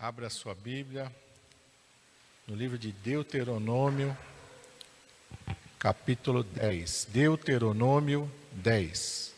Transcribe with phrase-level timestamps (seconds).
[0.00, 1.12] Abra sua Bíblia
[2.46, 4.16] no livro de Deuteronômio,
[5.76, 7.08] capítulo 10.
[7.10, 9.34] Deuteronômio 10.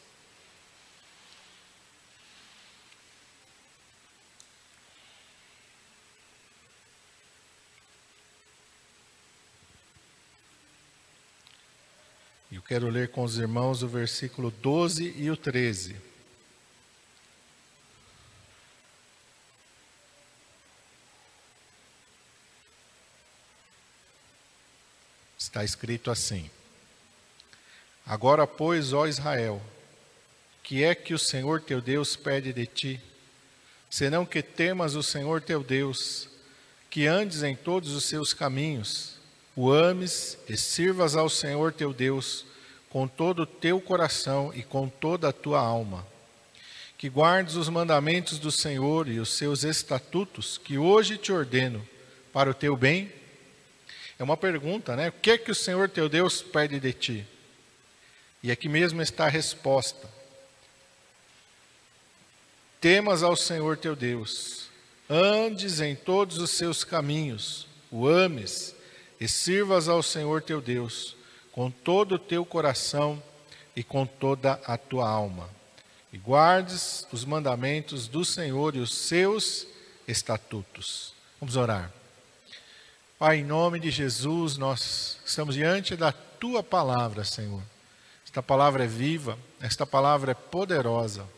[12.53, 16.10] Eu quero ler com os irmãos o versículo 12 e o 13.
[25.51, 26.49] Está escrito assim:
[28.07, 29.61] Agora, pois, ó Israel,
[30.63, 33.01] que é que o Senhor teu Deus pede de ti,
[33.91, 36.29] senão que temas o Senhor teu Deus,
[36.89, 39.17] que andes em todos os seus caminhos,
[39.57, 42.47] o ames e sirvas ao Senhor teu Deus
[42.89, 46.07] com todo o teu coração e com toda a tua alma.
[46.97, 51.85] Que guardes os mandamentos do Senhor e os seus estatutos, que hoje te ordeno,
[52.33, 53.13] para o teu bem
[54.21, 55.09] é uma pergunta, né?
[55.09, 57.27] O que é que o Senhor teu Deus pede de ti?
[58.43, 60.07] E aqui mesmo está a resposta.
[62.81, 64.69] Temas ao Senhor teu Deus,
[65.09, 68.75] andes em todos os seus caminhos, o ames
[69.19, 71.17] e sirvas ao Senhor teu Deus
[71.51, 73.23] com todo o teu coração
[73.75, 75.49] e com toda a tua alma.
[76.13, 79.67] E guardes os mandamentos do Senhor e os seus
[80.07, 81.15] estatutos.
[81.41, 82.00] Vamos orar.
[83.21, 87.61] Pai, em nome de Jesus, nós estamos diante da tua palavra, Senhor.
[88.25, 91.29] Esta palavra é viva, esta palavra é poderosa.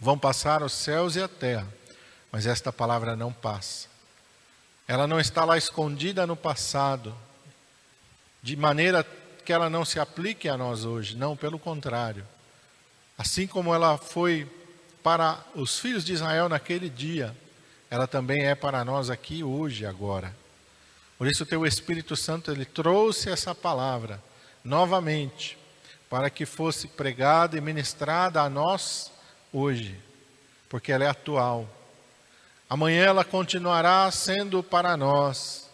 [0.00, 1.68] Vão passar os céus e a terra,
[2.32, 3.86] mas esta palavra não passa.
[4.88, 7.14] Ela não está lá escondida no passado,
[8.42, 9.06] de maneira
[9.44, 12.26] que ela não se aplique a nós hoje, não, pelo contrário.
[13.18, 14.50] Assim como ela foi
[15.02, 17.36] para os filhos de Israel naquele dia,
[17.90, 20.43] ela também é para nós aqui hoje, agora.
[21.16, 24.22] Por isso, o teu Espírito Santo ele trouxe essa palavra
[24.64, 25.56] novamente
[26.08, 29.10] para que fosse pregada e ministrada a nós
[29.52, 29.98] hoje,
[30.68, 31.68] porque ela é atual.
[32.68, 35.68] Amanhã ela continuará sendo para nós.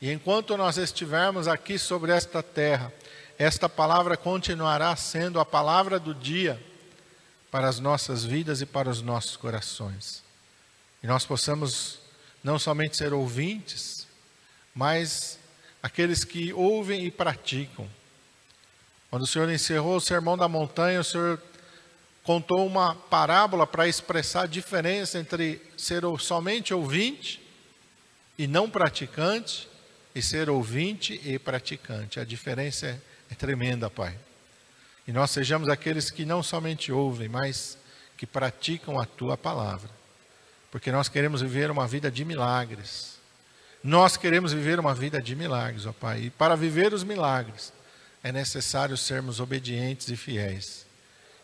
[0.00, 2.92] E enquanto nós estivermos aqui sobre esta terra,
[3.38, 6.62] esta palavra continuará sendo a palavra do dia
[7.50, 10.22] para as nossas vidas e para os nossos corações.
[11.02, 11.98] E nós possamos
[12.44, 13.95] não somente ser ouvintes,
[14.76, 15.38] mas
[15.82, 17.88] aqueles que ouvem e praticam.
[19.08, 21.42] Quando o Senhor encerrou o sermão da montanha, o Senhor
[22.22, 27.40] contou uma parábola para expressar a diferença entre ser somente ouvinte
[28.36, 29.66] e não praticante,
[30.14, 32.20] e ser ouvinte e praticante.
[32.20, 33.00] A diferença
[33.30, 34.18] é, tremenda, Pai.
[35.06, 37.78] E nós sejamos aqueles que não somente ouvem, mas
[38.16, 39.90] que praticam a tua palavra.
[40.70, 43.15] Porque nós queremos viver uma vida de milagres
[43.82, 46.24] nós queremos viver uma vida de milagres, ó Pai.
[46.24, 47.72] E para viver os milagres,
[48.22, 50.86] é necessário sermos obedientes e fiéis.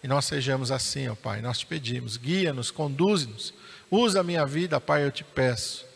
[0.03, 1.41] E nós sejamos assim, ó Pai.
[1.41, 3.54] Nós te pedimos, guia-nos, conduze-nos.
[3.91, 5.87] Usa a minha vida, Pai, eu te peço.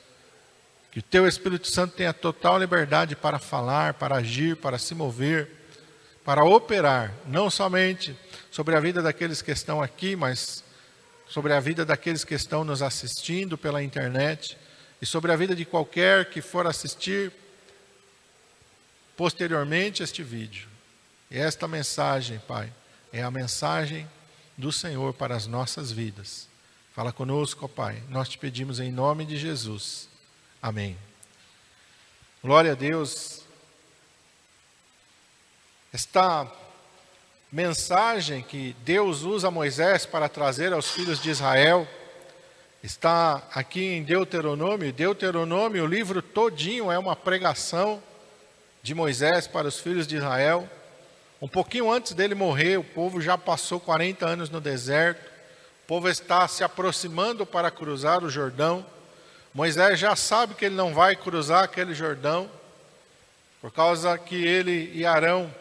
[0.92, 5.50] Que o teu Espírito Santo tenha total liberdade para falar, para agir, para se mover,
[6.24, 8.16] para operar, não somente
[8.50, 10.64] sobre a vida daqueles que estão aqui, mas
[11.28, 14.56] sobre a vida daqueles que estão nos assistindo pela internet
[15.06, 17.32] e sobre a vida de qualquer que for assistir
[19.16, 20.68] posteriormente este vídeo.
[21.30, 22.72] E esta mensagem, Pai,
[23.12, 24.10] é a mensagem
[24.58, 26.48] do Senhor para as nossas vidas.
[26.92, 28.02] Fala conosco, Pai.
[28.08, 30.08] Nós te pedimos em nome de Jesus.
[30.60, 30.98] Amém.
[32.42, 33.42] Glória a Deus.
[35.92, 36.50] Esta
[37.52, 41.86] mensagem que Deus usa Moisés para trazer aos filhos de Israel
[42.86, 44.92] Está aqui em Deuteronômio.
[44.92, 48.00] Deuteronômio, o livro todinho é uma pregação
[48.80, 50.70] de Moisés para os filhos de Israel.
[51.42, 55.20] Um pouquinho antes dele morrer, o povo já passou 40 anos no deserto.
[55.82, 58.86] O povo está se aproximando para cruzar o Jordão.
[59.52, 62.48] Moisés já sabe que ele não vai cruzar aquele Jordão,
[63.60, 65.52] por causa que ele e Arão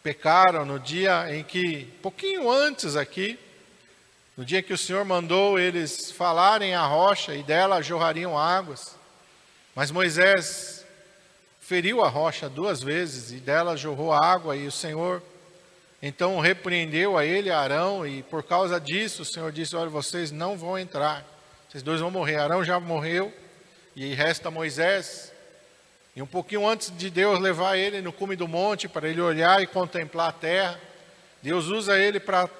[0.00, 3.36] pecaram no dia em que, pouquinho antes aqui,
[4.36, 8.96] no dia que o Senhor mandou eles falarem a rocha e dela jorrariam águas,
[9.74, 10.84] mas Moisés
[11.60, 15.22] feriu a rocha duas vezes e dela jorrou água e o Senhor
[16.06, 20.54] então repreendeu a ele, Arão, e por causa disso o Senhor disse: Olha, vocês não
[20.54, 21.24] vão entrar,
[21.66, 22.36] vocês dois vão morrer.
[22.36, 23.32] Arão já morreu
[23.96, 25.32] e resta Moisés.
[26.14, 29.62] E um pouquinho antes de Deus levar ele no cume do monte para ele olhar
[29.62, 30.78] e contemplar a terra,
[31.42, 32.50] Deus usa ele para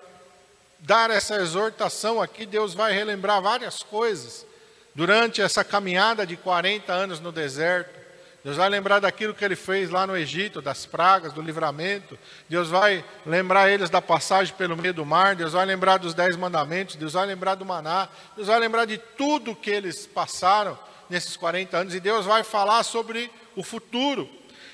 [0.85, 4.47] dar essa exortação aqui, Deus vai relembrar várias coisas
[4.95, 8.05] durante essa caminhada de 40 anos no deserto.
[8.45, 12.19] Deus vai lembrar daquilo que ele fez lá no Egito, das pragas, do livramento.
[12.47, 15.35] Deus vai lembrar eles da passagem pelo meio do mar.
[15.35, 16.97] Deus vai lembrar dos dez mandamentos.
[16.97, 18.07] Deus vai lembrar do maná.
[18.37, 20.79] Deus vai lembrar de tudo que eles passaram
[21.09, 21.95] nesses 40 anos.
[21.95, 24.29] E Deus vai falar sobre o futuro.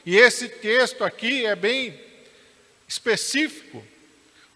[0.04, 1.96] E esse texto aqui é bem
[2.88, 3.84] específico,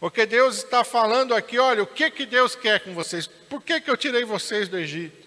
[0.04, 3.26] porque Deus está falando aqui: olha, o que, que Deus quer com vocês?
[3.26, 5.26] Por que, que eu tirei vocês do Egito?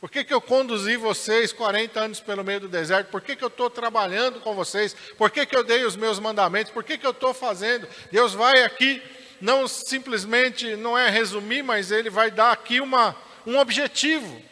[0.00, 3.08] Por que, que eu conduzi vocês 40 anos pelo meio do deserto?
[3.08, 4.96] Por que, que eu estou trabalhando com vocês?
[5.18, 6.72] Por que, que eu dei os meus mandamentos?
[6.72, 7.86] Por que, que eu estou fazendo?
[8.10, 9.02] Deus vai aqui,
[9.38, 13.14] não simplesmente, não é resumir, mas Ele vai dar aqui uma,
[13.46, 14.42] um objetivo.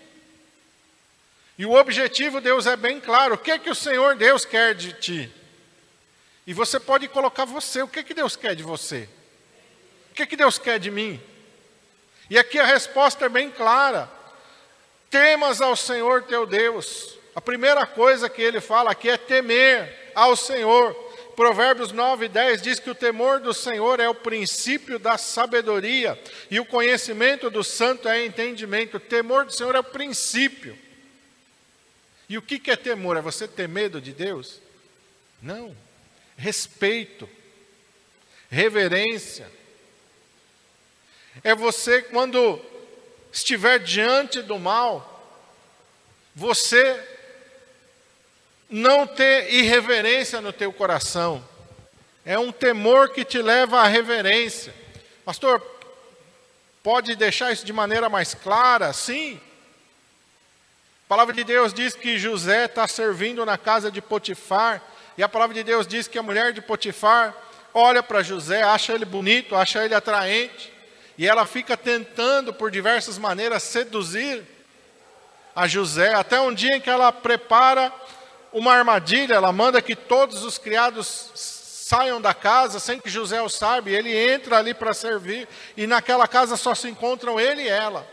[1.57, 3.37] E o objetivo, Deus é bem claro.
[3.37, 5.33] O que, que o Senhor Deus quer de ti?
[6.47, 7.81] E você pode colocar você.
[7.81, 9.09] O que, que Deus quer de você?
[10.19, 11.21] Que, que Deus quer de mim?
[12.29, 14.11] E aqui a resposta é bem clara.
[15.09, 17.17] Temas ao Senhor teu Deus.
[17.37, 20.93] A primeira coisa que ele fala aqui é temer ao Senhor.
[21.37, 26.21] Provérbios 9 e 10 diz que o temor do Senhor é o princípio da sabedoria
[26.51, 28.97] e o conhecimento do santo é entendimento.
[28.97, 30.77] O temor do Senhor é o princípio.
[32.29, 33.17] E o que é temor?
[33.17, 34.61] É você ter medo de Deus?
[35.41, 35.77] Não.
[36.37, 37.31] Respeito,
[38.51, 39.58] reverência.
[41.45, 42.61] É você, quando
[43.33, 45.37] estiver diante do mal,
[46.35, 47.01] você
[48.71, 51.47] não ter irreverência no teu coração.
[52.25, 54.75] É um temor que te leva à reverência.
[55.25, 55.63] Pastor,
[56.83, 58.93] pode deixar isso de maneira mais clara?
[58.93, 59.41] Sim.
[61.05, 64.83] A palavra de Deus diz que José está servindo na casa de Potifar,
[65.17, 67.35] e a palavra de Deus diz que a mulher de Potifar
[67.73, 70.73] olha para José, acha ele bonito, acha ele atraente,
[71.19, 74.47] e ela fica tentando por diversas maneiras seduzir
[75.55, 77.93] a José, até um dia em que ela prepara
[78.53, 83.49] uma armadilha, ela manda que todos os criados saiam da casa sem que José o
[83.49, 88.07] saiba, ele entra ali para servir, e naquela casa só se encontram ele e ela.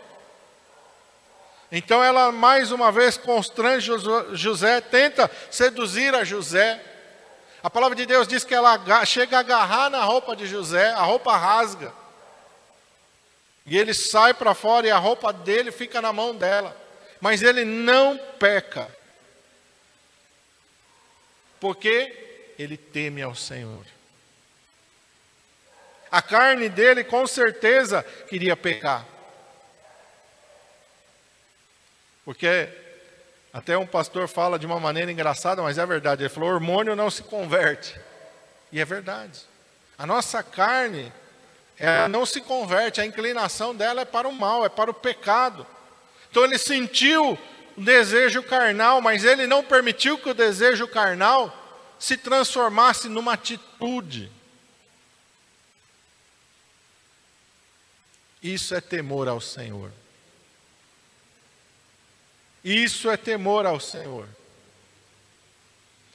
[1.71, 3.91] Então ela mais uma vez constrange
[4.33, 6.83] José, tenta seduzir a José.
[7.61, 11.01] A palavra de Deus diz que ela chega a agarrar na roupa de José, a
[11.01, 12.04] roupa rasga.
[13.65, 16.75] E ele sai para fora e a roupa dele fica na mão dela.
[17.19, 18.87] Mas ele não peca.
[21.59, 23.85] Porque ele teme ao Senhor.
[26.11, 29.05] A carne dele com certeza queria pecar.
[32.23, 32.69] Porque
[33.51, 36.23] até um pastor fala de uma maneira engraçada, mas é verdade.
[36.23, 37.99] Ele falou: hormônio não se converte.
[38.71, 39.41] E é verdade.
[39.97, 41.11] A nossa carne
[41.77, 45.67] ela não se converte, a inclinação dela é para o mal, é para o pecado.
[46.31, 47.37] Então ele sentiu
[47.77, 51.53] o desejo carnal, mas ele não permitiu que o desejo carnal
[51.99, 54.31] se transformasse numa atitude.
[58.41, 59.91] Isso é temor ao Senhor.
[62.63, 64.27] Isso é temor ao Senhor.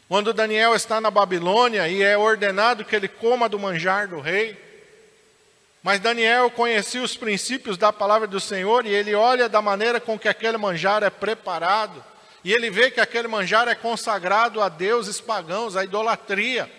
[0.09, 4.70] Quando Daniel está na Babilônia e é ordenado que ele coma do manjar do rei,
[5.83, 10.19] mas Daniel conhecia os princípios da palavra do Senhor e ele olha da maneira com
[10.19, 12.05] que aquele manjar é preparado.
[12.45, 16.71] E ele vê que aquele manjar é consagrado a deuses pagãos, a idolatria.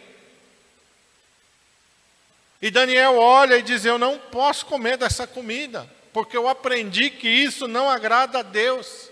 [2.62, 7.28] E Daniel olha e diz: Eu não posso comer dessa comida, porque eu aprendi que
[7.28, 9.10] isso não agrada a Deus.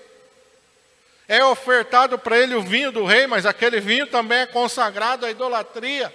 [1.27, 5.31] É ofertado para ele o vinho do rei, mas aquele vinho também é consagrado à
[5.31, 6.13] idolatria.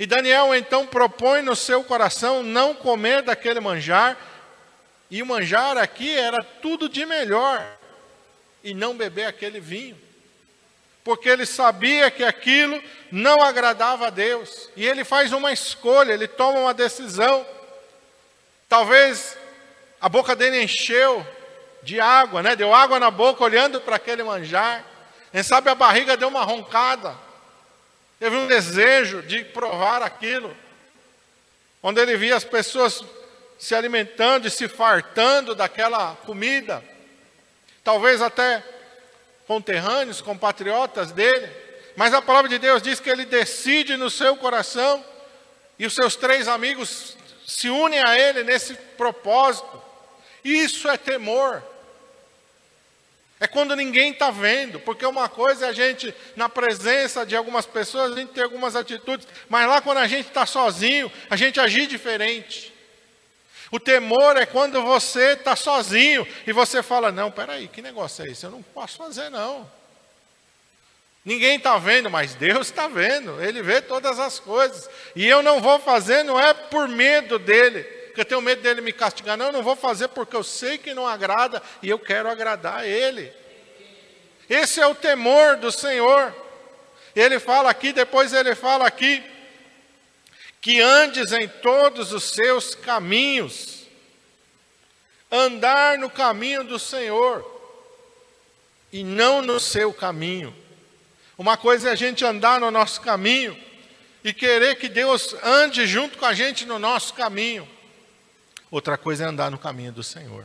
[0.00, 4.16] E Daniel então propõe no seu coração não comer daquele manjar,
[5.10, 7.62] e o manjar aqui era tudo de melhor,
[8.64, 10.00] e não beber aquele vinho,
[11.04, 16.26] porque ele sabia que aquilo não agradava a Deus, e ele faz uma escolha, ele
[16.26, 17.46] toma uma decisão.
[18.70, 19.36] Talvez
[20.00, 21.26] a boca dele encheu
[21.82, 22.56] de água, né?
[22.56, 24.82] deu água na boca olhando para aquele manjar,
[25.30, 27.28] quem sabe a barriga deu uma roncada.
[28.20, 30.54] Teve um desejo de provar aquilo.
[31.80, 33.02] Quando ele via as pessoas
[33.58, 36.84] se alimentando e se fartando daquela comida,
[37.82, 38.62] talvez até
[39.46, 41.50] conterrâneos, compatriotas dele,
[41.96, 45.02] mas a palavra de Deus diz que ele decide no seu coração
[45.78, 49.82] e os seus três amigos se unem a ele nesse propósito.
[50.44, 51.62] Isso é temor.
[53.40, 57.64] É quando ninguém está vendo, porque uma coisa é a gente, na presença de algumas
[57.64, 61.58] pessoas, a gente ter algumas atitudes, mas lá quando a gente está sozinho, a gente
[61.58, 62.70] agir diferente.
[63.70, 68.28] O temor é quando você está sozinho e você fala: Não, peraí, que negócio é
[68.28, 68.44] esse?
[68.44, 69.66] Eu não posso fazer, não.
[71.24, 74.88] Ninguém está vendo, mas Deus está vendo, Ele vê todas as coisas.
[75.16, 78.80] E eu não vou fazer, não é por medo dele, porque eu tenho medo dele
[78.80, 81.98] me castigar, não, eu não vou fazer porque eu sei que não agrada e eu
[81.98, 83.32] quero agradar a Ele.
[84.48, 86.34] Esse é o temor do Senhor.
[87.14, 89.22] Ele fala aqui, depois ele fala aqui,
[90.60, 93.86] que andes em todos os seus caminhos,
[95.30, 97.44] andar no caminho do Senhor
[98.92, 100.54] e não no seu caminho.
[101.38, 103.56] Uma coisa é a gente andar no nosso caminho
[104.22, 107.68] e querer que Deus ande junto com a gente no nosso caminho.
[108.70, 110.44] Outra coisa é andar no caminho do Senhor.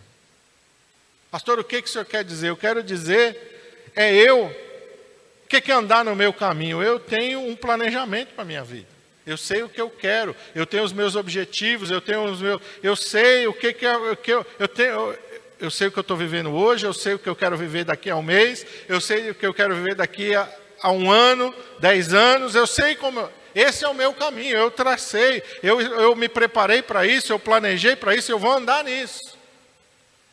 [1.29, 2.49] Pastor, o que, que o senhor quer dizer?
[2.49, 4.45] Eu quero dizer, é eu.
[4.45, 6.81] O que, que é andar no meu caminho?
[6.81, 8.87] Eu tenho um planejamento para a minha vida.
[9.25, 12.61] Eu sei o que eu quero, eu tenho os meus objetivos, eu tenho os meus,
[12.81, 15.15] eu sei o que, que, eu, é, que eu, eu tenho,
[15.59, 17.83] eu, sei o que eu estou vivendo hoje, eu sei o que eu quero viver
[17.85, 20.47] daqui a um mês, eu sei o que eu quero viver daqui a,
[20.79, 23.27] a um ano, dez anos, eu sei como.
[23.55, 27.95] Esse é o meu caminho, eu tracei, eu, eu me preparei para isso, eu planejei
[27.95, 29.37] para isso, eu vou andar nisso.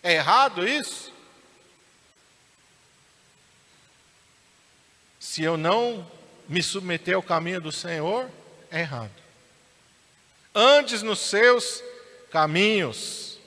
[0.03, 1.13] É errado isso?
[5.21, 6.11] Se eu não
[6.49, 8.29] me submeter ao caminho do Senhor,
[8.69, 9.13] é errado.
[10.53, 11.81] Andes nos seus
[12.29, 13.39] caminhos.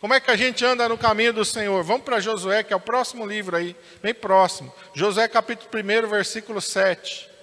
[0.00, 1.82] Como é que a gente anda no caminho do Senhor?
[1.82, 4.72] Vamos para Josué, que é o próximo livro aí, bem próximo.
[4.94, 7.33] Josué capítulo 1, versículo 7.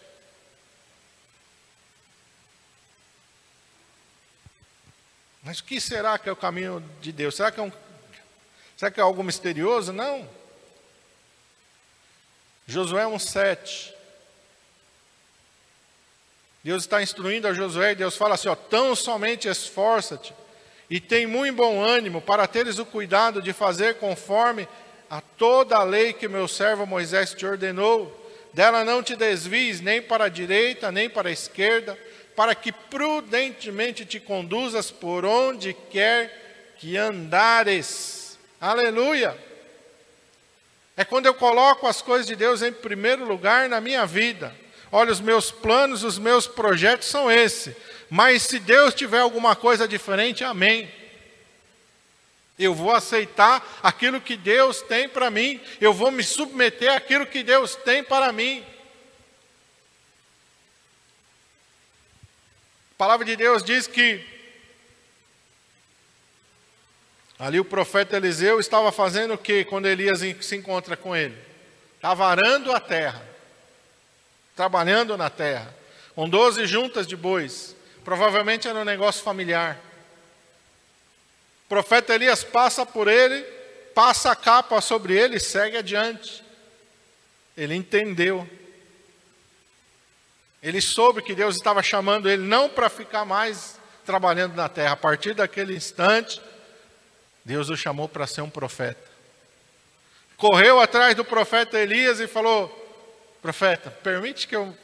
[5.44, 7.36] Mas o que será que é o caminho de Deus?
[7.36, 7.72] Será que é, um,
[8.78, 9.92] será que é algo misterioso?
[9.92, 10.30] Não.
[12.68, 13.94] Josué 1,7.
[16.64, 20.34] Deus está instruindo a Josué e Deus fala assim: ó, tão somente esforça-te
[20.90, 24.68] e tem muito bom ânimo para teres o cuidado de fazer conforme
[25.10, 28.18] a toda a lei que meu servo Moisés te ordenou.
[28.54, 31.98] Dela não te desvies nem para a direita nem para a esquerda,
[32.36, 38.40] para que prudentemente te conduzas por onde quer que andares.
[38.60, 39.38] Aleluia!
[40.96, 44.56] É quando eu coloco as coisas de Deus em primeiro lugar na minha vida.
[44.92, 47.76] Olha, os meus planos, os meus projetos são esses.
[48.10, 50.92] Mas se Deus tiver alguma coisa diferente, amém.
[52.60, 55.62] Eu vou aceitar aquilo que Deus tem para mim.
[55.80, 58.64] Eu vou me submeter àquilo que Deus tem para mim.
[63.02, 64.24] A palavra de Deus diz que
[67.40, 71.36] ali o profeta Eliseu estava fazendo o que quando Elias se encontra com ele?
[71.96, 73.28] Estava arando a terra
[74.56, 75.76] trabalhando na terra,
[76.14, 77.76] com 12 juntas de bois.
[78.04, 79.82] Provavelmente era um negócio familiar.
[81.66, 83.42] O profeta Elias passa por ele,
[83.96, 86.44] passa a capa sobre ele e segue adiante.
[87.58, 88.48] Ele entendeu.
[90.62, 94.94] Ele soube que Deus estava chamando ele não para ficar mais trabalhando na terra.
[94.94, 96.42] A partir daquele instante,
[97.44, 99.10] Deus o chamou para ser um profeta.
[100.38, 102.70] Correu atrás do profeta Elias e falou:
[103.42, 104.76] profeta, permite que eu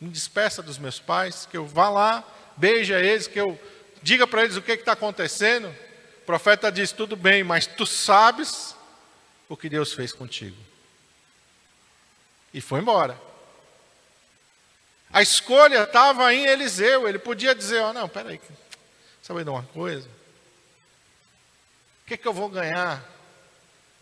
[0.00, 2.24] me despeça dos meus pais, que eu vá lá,
[2.56, 3.58] beije eles, que eu
[4.02, 5.68] diga para eles o que está acontecendo.
[6.22, 8.76] O profeta diz: tudo bem, mas tu sabes
[9.48, 10.56] o que Deus fez contigo.
[12.52, 13.27] E foi embora.
[15.12, 17.08] A escolha estava em Eliseu.
[17.08, 18.40] Ele podia dizer: oh, não, peraí,
[19.22, 20.08] sabe de uma coisa?
[22.02, 23.02] O que, que eu vou ganhar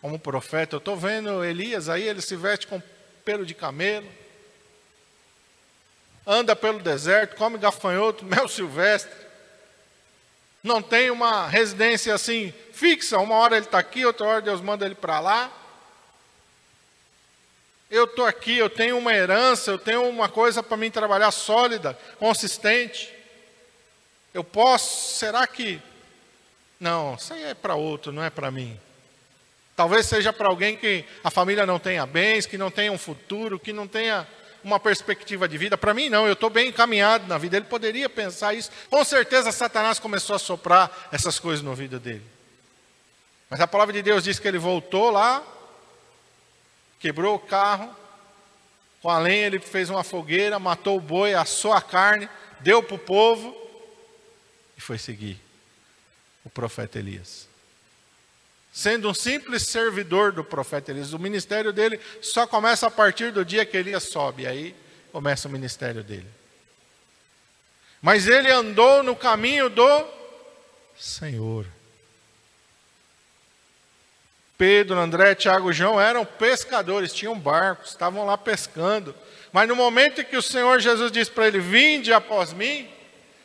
[0.01, 0.77] como profeta?
[0.77, 2.81] Eu estou vendo Elias aí, ele se veste com
[3.25, 4.09] pelo de camelo,
[6.25, 9.27] anda pelo deserto, come gafanhoto, mel silvestre,
[10.63, 14.87] não tem uma residência assim fixa, uma hora ele está aqui, outra hora Deus manda
[14.87, 15.53] ele para lá.
[17.91, 21.97] Eu estou aqui, eu tenho uma herança, eu tenho uma coisa para mim trabalhar sólida,
[22.19, 23.15] consistente.
[24.35, 25.81] Eu posso, será que.
[26.81, 28.79] Não, isso aí é para outro, não é para mim.
[29.77, 33.59] Talvez seja para alguém que a família não tenha bens, que não tenha um futuro,
[33.59, 34.27] que não tenha
[34.65, 35.79] uma perspectiva de vida.
[35.79, 37.57] Para mim, não, eu estou bem encaminhado na vida.
[37.57, 38.71] Ele poderia pensar isso.
[38.91, 42.25] Com certeza, Satanás começou a soprar essas coisas no ouvido dele.
[43.49, 45.43] Mas a palavra de Deus diz que ele voltou lá,
[46.99, 47.95] quebrou o carro,
[49.03, 52.29] com a lenha ele fez uma fogueira, matou o boi, assou a carne,
[52.61, 53.57] deu para o povo
[54.77, 55.41] e foi seguir
[56.45, 57.49] o profeta Elias
[58.77, 61.15] sendo um simples servidor do profeta Elias.
[61.15, 64.77] O ministério dele só começa a partir do dia que Elias sobe, aí
[65.11, 66.29] começa o ministério dele.
[68.03, 70.07] Mas ele andou no caminho do
[70.95, 71.67] Senhor.
[74.59, 79.15] Pedro, André, Tiago e João eram pescadores, tinham barcos, estavam lá pescando.
[79.53, 82.89] Mas no momento em que o Senhor Jesus disse para ele: Vinde após mim,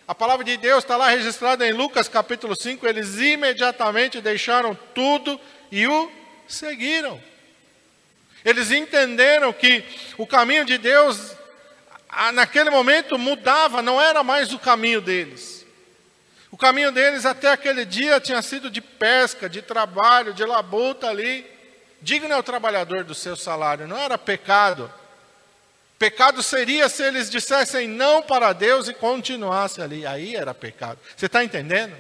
[0.08, 2.88] a palavra de Deus está lá registrada em Lucas capítulo 5.
[2.88, 5.39] Eles imediatamente deixaram tudo
[5.72, 6.12] e o
[6.48, 7.22] seguiram.
[8.44, 9.84] Eles entenderam que
[10.18, 11.36] o caminho de Deus,
[12.34, 15.61] naquele momento, mudava, não era mais o caminho deles.
[16.51, 21.50] O caminho deles até aquele dia tinha sido de pesca, de trabalho, de labuta ali.
[22.01, 24.91] Digno é o trabalhador do seu salário, não era pecado.
[25.98, 30.05] Pecado seria se eles dissessem não para Deus e continuassem ali.
[30.05, 31.00] Aí era pecado.
[31.15, 31.96] Você está entendendo?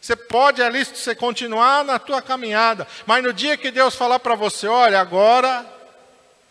[0.00, 4.36] Você pode ali você continuar na tua caminhada, mas no dia que Deus falar para
[4.36, 5.66] você, olha, agora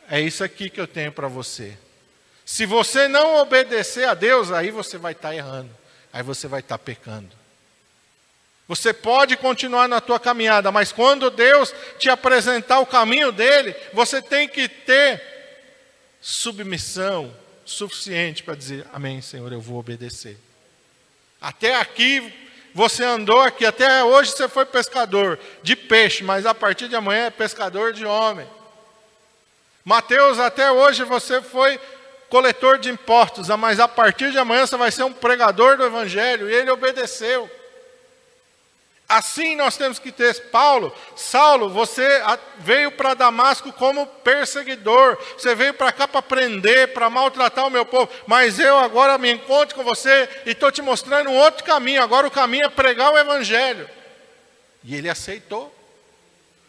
[0.10, 1.78] é isso aqui que eu tenho para você.
[2.44, 5.85] Se você não obedecer a Deus, aí você vai estar tá errando
[6.16, 7.30] aí você vai estar pecando.
[8.70, 14.22] Você pode continuar na tua caminhada, mas quando Deus te apresentar o caminho dele, você
[14.22, 15.22] tem que ter
[16.22, 20.38] submissão suficiente para dizer: Amém, Senhor, eu vou obedecer.
[21.42, 22.34] Até aqui
[22.74, 27.26] você andou aqui, até hoje você foi pescador de peixe, mas a partir de amanhã
[27.26, 28.48] é pescador de homem.
[29.84, 31.78] Mateus, até hoje você foi
[32.36, 35.86] coletor de impostos, ah, mas a partir de amanhã você vai ser um pregador do
[35.86, 37.50] Evangelho, e ele obedeceu.
[39.08, 40.50] Assim nós temos que ter.
[40.50, 42.06] Paulo, Saulo, você
[42.58, 47.86] veio para Damasco como perseguidor, você veio para cá para prender, para maltratar o meu
[47.86, 52.04] povo, mas eu agora me encontro com você e estou te mostrando um outro caminho.
[52.04, 53.90] Agora o caminho é pregar o Evangelho.
[54.84, 55.74] E ele aceitou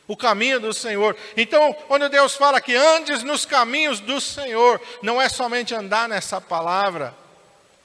[0.08, 1.16] o caminho do Senhor.
[1.36, 6.40] Então, quando Deus fala que andes nos caminhos do Senhor, não é somente andar nessa
[6.40, 7.14] palavra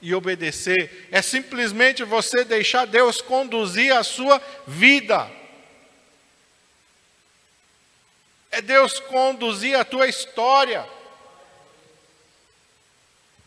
[0.01, 5.29] e obedecer, é simplesmente você deixar Deus conduzir a sua vida.
[8.51, 10.87] É Deus conduzir a tua história.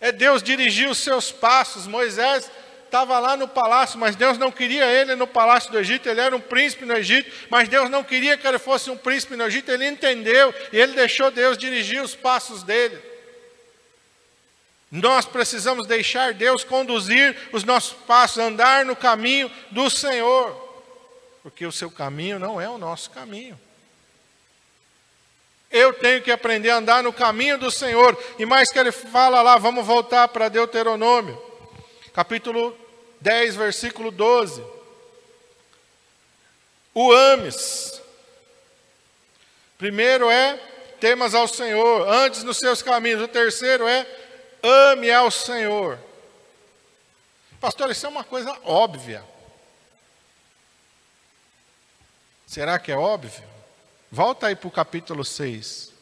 [0.00, 1.86] É Deus dirigir os seus passos.
[1.86, 2.50] Moisés
[2.94, 6.34] estava lá no palácio, mas Deus não queria ele no palácio do Egito, ele era
[6.34, 9.72] um príncipe no Egito, mas Deus não queria que ele fosse um príncipe no Egito,
[9.72, 12.96] ele entendeu e ele deixou Deus dirigir os passos dele.
[14.92, 20.54] Nós precisamos deixar Deus conduzir os nossos passos, andar no caminho do Senhor,
[21.42, 23.58] porque o seu caminho não é o nosso caminho.
[25.68, 28.16] Eu tenho que aprender a andar no caminho do Senhor.
[28.38, 31.36] E mais que ele fala lá, vamos voltar para Deuteronômio,
[32.12, 32.83] capítulo
[33.24, 34.62] 10, versículo 12.
[36.92, 38.02] O ames.
[39.78, 40.56] Primeiro é
[41.00, 43.22] temas ao Senhor, antes nos seus caminhos.
[43.22, 44.06] O terceiro é
[44.62, 45.98] ame ao Senhor.
[47.58, 49.24] Pastor, isso é uma coisa óbvia.
[52.46, 53.42] Será que é óbvio?
[54.12, 55.94] Volta aí para o capítulo 6.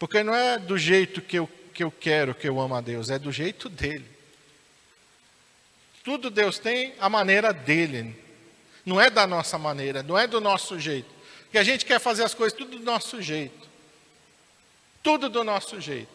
[0.00, 3.08] Porque não é do jeito que eu, que eu quero que eu amo a Deus,
[3.08, 4.13] é do jeito dele.
[6.04, 8.14] Tudo Deus tem a maneira dele.
[8.84, 11.08] Não é da nossa maneira, não é do nosso jeito.
[11.50, 13.68] Que a gente quer fazer as coisas tudo do nosso jeito.
[15.02, 16.12] Tudo do nosso jeito.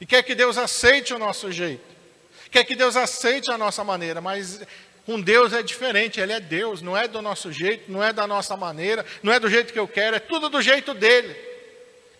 [0.00, 1.84] E quer que Deus aceite o nosso jeito.
[2.50, 4.60] Quer que Deus aceite a nossa maneira, mas
[5.06, 8.26] com Deus é diferente, Ele é Deus, não é do nosso jeito, não é da
[8.26, 11.36] nossa maneira, não é do jeito que eu quero, é tudo do jeito dele.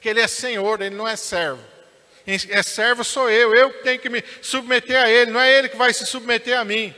[0.00, 1.62] Que Ele é Senhor, Ele não é servo.
[2.26, 5.68] É servo sou eu, eu que tenho que me submeter a Ele, não é Ele
[5.68, 6.94] que vai se submeter a mim.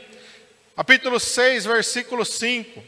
[0.75, 2.83] Capítulo 6, versículo 5.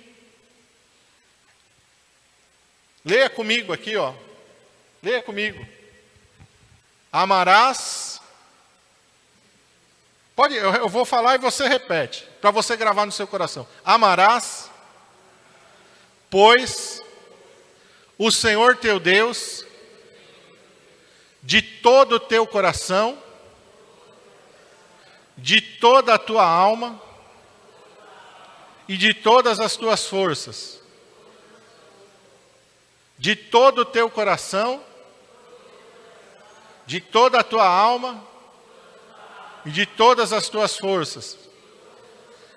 [3.03, 4.11] Leia comigo aqui, ó.
[5.03, 5.63] Leia comigo.
[7.11, 8.19] Amarás.
[10.35, 13.67] Pode, eu, eu vou falar e você repete, para você gravar no seu coração.
[13.85, 14.71] Amarás,
[16.27, 17.03] pois
[18.17, 19.63] o Senhor teu Deus
[21.43, 23.21] de todo o teu coração,
[25.37, 27.04] de toda a tua alma
[28.87, 30.81] e de todas as tuas forças,
[33.17, 34.83] de todo o teu coração,
[36.85, 38.23] de toda a tua alma
[39.65, 41.37] e de todas as tuas forças.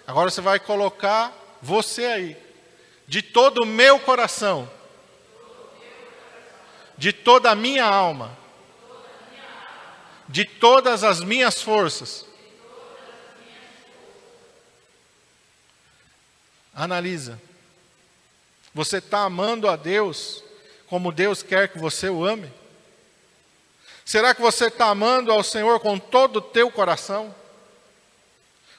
[0.07, 2.37] Agora você vai colocar você aí,
[3.07, 4.69] de todo o meu coração,
[6.97, 8.37] de toda a minha alma
[10.29, 12.27] de todas as minhas forças.
[16.83, 17.41] Analisa.
[18.73, 20.43] Você está amando a Deus
[20.87, 22.53] como Deus quer que você o ame?
[24.05, 27.35] Será que você está amando ao Senhor com todo o teu coração?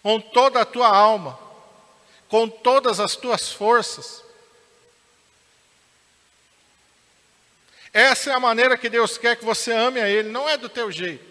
[0.02, 1.50] Com toda a tua alma?
[2.30, 4.24] com todas as tuas forças.
[7.92, 10.70] Essa é a maneira que Deus quer que você ame a Ele, não é do
[10.70, 11.28] teu jeito.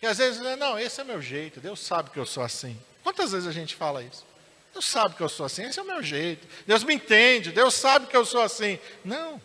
[0.00, 2.80] E às vezes, não, esse é meu jeito, Deus sabe que eu sou assim.
[3.02, 4.24] Quantas vezes a gente fala isso?
[4.72, 6.46] Deus sabe que eu sou assim, esse é o meu jeito.
[6.66, 8.78] Deus me entende, Deus sabe que eu sou assim.
[9.04, 9.40] Não.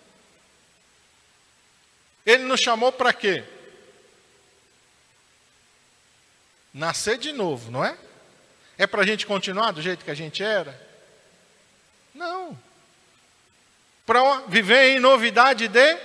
[2.25, 3.43] Ele nos chamou para quê?
[6.73, 7.97] Nascer de novo, não é?
[8.77, 10.79] É para a gente continuar do jeito que a gente era?
[12.13, 12.57] Não.
[14.05, 15.97] Para viver em novidade de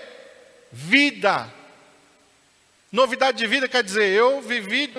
[0.70, 1.52] vida.
[2.92, 4.92] Novidade de vida quer dizer, eu vivi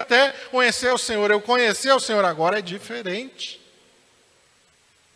[0.00, 1.30] até conhecer o Senhor.
[1.30, 3.60] Eu conhecer o Senhor agora é diferente.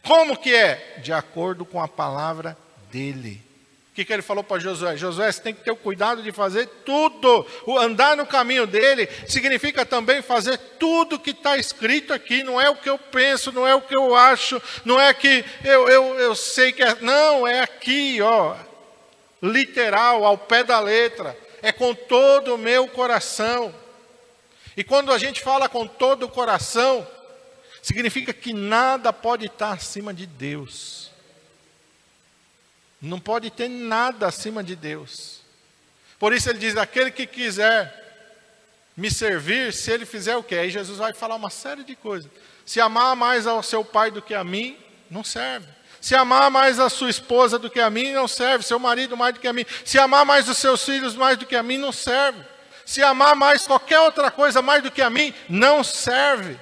[0.03, 1.01] Como que é?
[1.03, 2.57] De acordo com a palavra
[2.93, 3.43] dele.
[3.91, 4.97] O que, que ele falou para Josué?
[4.97, 7.47] Josué, você tem que ter o cuidado de fazer tudo.
[7.67, 12.45] O andar no caminho dele significa também fazer tudo que está escrito aqui.
[12.45, 15.45] Não é o que eu penso, não é o que eu acho, não é que
[15.65, 16.97] eu, eu, eu sei que é.
[17.01, 18.55] Não, é aqui, ó.
[19.43, 23.75] Literal, ao pé da letra é com todo o meu coração.
[24.77, 27.09] E quando a gente fala com todo o coração,
[27.83, 31.11] significa que nada pode estar acima de Deus.
[33.01, 35.41] Não pode ter nada acima de Deus.
[36.19, 38.03] Por isso ele diz: aquele que quiser
[38.95, 40.57] me servir, se ele fizer o quê?
[40.57, 42.31] Aí Jesus vai falar uma série de coisas.
[42.67, 44.77] Se amar mais ao seu pai do que a mim,
[45.11, 45.69] não serve.
[46.05, 48.63] Se amar mais a sua esposa do que a mim, não serve.
[48.63, 49.65] Seu marido mais do que a mim.
[49.87, 52.45] Se amar mais os seus filhos mais do que a mim, não serve.
[52.85, 56.61] Se amar mais qualquer outra coisa mais do que a mim, não serve.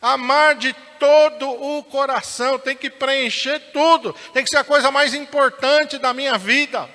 [0.00, 5.12] Amar de todo o coração, tem que preencher tudo, tem que ser a coisa mais
[5.12, 6.88] importante da minha vida.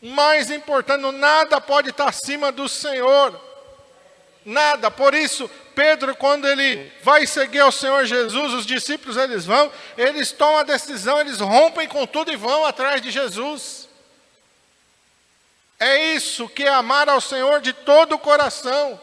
[0.00, 3.34] Mais importante, nada pode estar acima do Senhor.
[4.44, 4.92] Nada.
[4.92, 10.32] Por isso, Pedro, quando ele vai seguir ao Senhor Jesus, os discípulos eles vão, eles
[10.32, 13.86] tomam a decisão, eles rompem com tudo e vão atrás de Jesus.
[15.78, 18.98] É isso que é amar ao Senhor de todo o coração.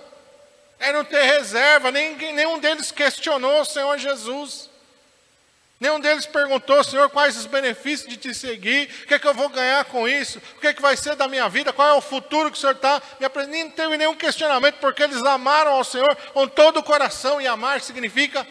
[0.79, 4.67] É não ter reserva, ninguém, nenhum deles questionou o Senhor Jesus.
[5.83, 9.33] Nenhum deles perguntou, Senhor, quais os benefícios de te seguir, o que é que eu
[9.33, 11.93] vou ganhar com isso, o que é que vai ser da minha vida, qual é
[11.93, 13.47] o futuro que o Senhor está me.
[13.47, 17.81] Não teve nenhum questionamento, porque eles amaram ao Senhor com todo o coração, e amar
[17.81, 18.47] significa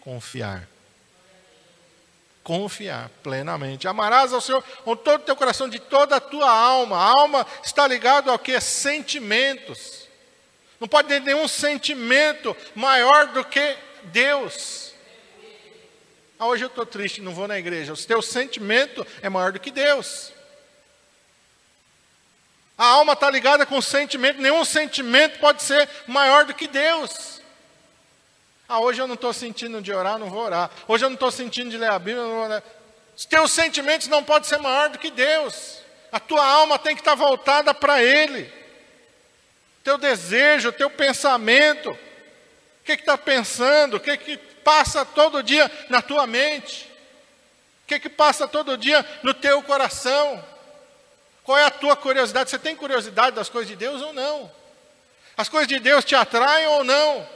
[0.00, 0.68] confiar.
[2.42, 3.86] Confiar plenamente.
[3.86, 6.96] Amarás ao Senhor com todo o teu coração, de toda a tua alma.
[6.96, 8.60] A alma está ligada ao que?
[8.60, 10.08] Sentimentos.
[10.80, 14.91] Não pode ter nenhum sentimento maior do que Deus.
[16.42, 17.92] Ah, hoje eu estou triste, não vou na igreja.
[17.92, 20.32] O teu sentimento é maior do que Deus.
[22.76, 27.40] A alma está ligada com o sentimento, nenhum sentimento pode ser maior do que Deus.
[28.68, 30.68] Ah, hoje eu não estou sentindo de orar, não vou orar.
[30.88, 32.64] Hoje eu não estou sentindo de ler a Bíblia, não vou ler.
[33.16, 35.78] Os teus sentimentos não podem ser maior do que Deus.
[36.10, 38.52] A tua alma tem que estar tá voltada para Ele.
[39.84, 41.90] Teu desejo, teu pensamento.
[41.92, 43.98] O que está pensando?
[43.98, 46.90] O que, que passa todo dia na tua mente?
[47.84, 50.42] O que, que passa todo dia no teu coração?
[51.44, 52.50] Qual é a tua curiosidade?
[52.50, 54.50] Você tem curiosidade das coisas de Deus ou não?
[55.36, 57.28] As coisas de Deus te atraem ou não?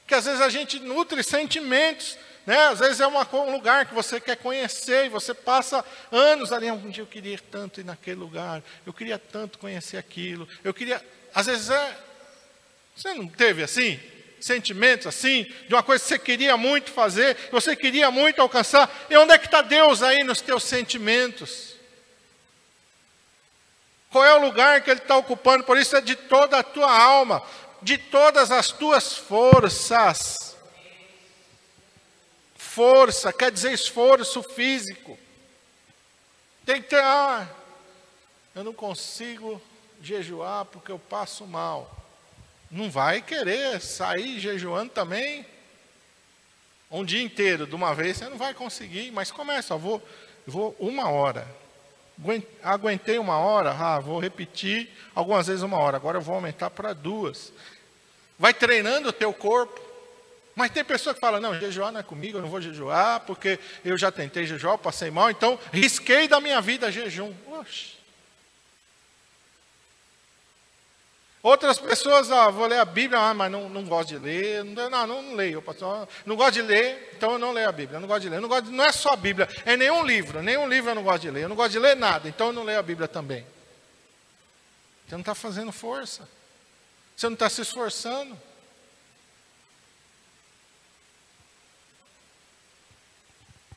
[0.00, 2.68] Porque às vezes a gente nutre sentimentos, né?
[2.68, 6.70] Às vezes é uma, um lugar que você quer conhecer e você passa anos ali.
[6.70, 11.04] Um dia eu queria tanto ir naquele lugar, eu queria tanto conhecer aquilo, eu queria.
[11.34, 11.98] Às vezes é.
[12.94, 13.98] Você não teve assim?
[14.44, 18.94] Sentimentos assim, de uma coisa que você queria muito fazer, que você queria muito alcançar.
[19.08, 21.74] E onde é que está Deus aí nos teus sentimentos?
[24.10, 25.64] Qual é o lugar que Ele está ocupando?
[25.64, 27.42] Por isso é de toda a tua alma,
[27.80, 30.54] de todas as tuas forças.
[32.54, 35.18] Força quer dizer esforço físico.
[36.66, 37.48] Tem que ter, ah,
[38.54, 39.60] eu não consigo
[40.02, 42.03] jejuar porque eu passo mal
[42.74, 45.46] não vai querer sair jejuando também
[46.90, 50.02] um dia inteiro de uma vez, você não vai conseguir, mas começa, vou,
[50.44, 51.46] vou uma hora.
[52.62, 56.92] Aguentei uma hora, ah, vou repetir algumas vezes uma hora, agora eu vou aumentar para
[56.92, 57.52] duas.
[58.38, 59.80] Vai treinando o teu corpo.
[60.56, 63.58] Mas tem pessoa que fala, não, jejuar não é comigo, eu não vou jejuar, porque
[63.84, 67.34] eu já tentei jejuar, passei mal, então risquei da minha vida jejum.
[67.58, 67.93] Oxe.
[71.44, 74.64] Outras pessoas, ah, vou ler a Bíblia, ah, mas não, não gosto de ler.
[74.64, 76.08] Não, não, não leio, pastor.
[76.24, 78.00] Não gosto de ler, então eu não leio a Bíblia.
[78.00, 78.40] Não gosto de ler.
[78.40, 80.42] Não, gosto de, não é só a Bíblia, é nenhum livro.
[80.42, 81.42] Nenhum livro eu não gosto de ler.
[81.42, 83.46] Eu não gosto de ler nada, então eu não leio a Bíblia também.
[85.06, 86.26] Você não está fazendo força.
[87.14, 88.40] Você não está se esforçando.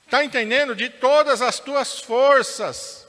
[0.06, 0.74] Está entendendo?
[0.74, 3.06] De todas as tuas forças.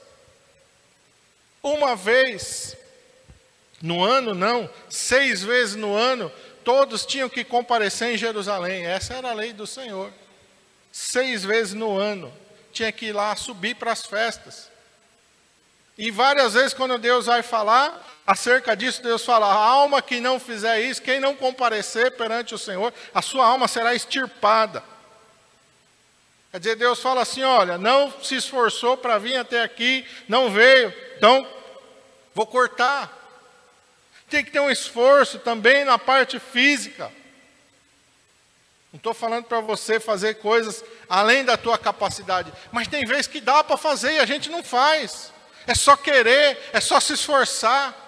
[1.63, 2.75] Uma vez
[3.81, 6.31] no ano, não, seis vezes no ano,
[6.63, 8.85] todos tinham que comparecer em Jerusalém.
[8.85, 10.11] Essa era a lei do Senhor.
[10.91, 12.33] Seis vezes no ano,
[12.71, 14.69] tinha que ir lá subir para as festas.
[15.97, 20.39] E várias vezes, quando Deus vai falar acerca disso, Deus fala: a alma que não
[20.39, 24.81] fizer isso, quem não comparecer perante o Senhor, a sua alma será extirpada.
[26.51, 30.93] Quer dizer, Deus fala assim: olha, não se esforçou para vir até aqui, não veio,
[31.17, 31.45] então
[32.33, 33.18] vou cortar.
[34.29, 37.11] Tem que ter um esforço também na parte física.
[38.91, 43.39] Não estou falando para você fazer coisas além da tua capacidade, mas tem vezes que
[43.39, 45.31] dá para fazer e a gente não faz.
[45.67, 48.07] É só querer, é só se esforçar.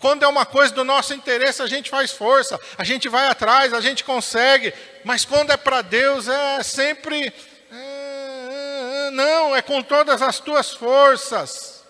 [0.00, 3.72] Quando é uma coisa do nosso interesse, a gente faz força, a gente vai atrás,
[3.72, 4.72] a gente consegue.
[5.04, 7.32] Mas quando é para Deus, é sempre.
[7.70, 11.84] É, é, é, não, é com todas as tuas forças.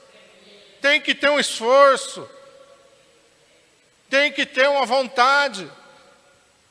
[0.82, 2.28] Tem que ter um esforço.
[4.10, 5.70] Tem que ter uma vontade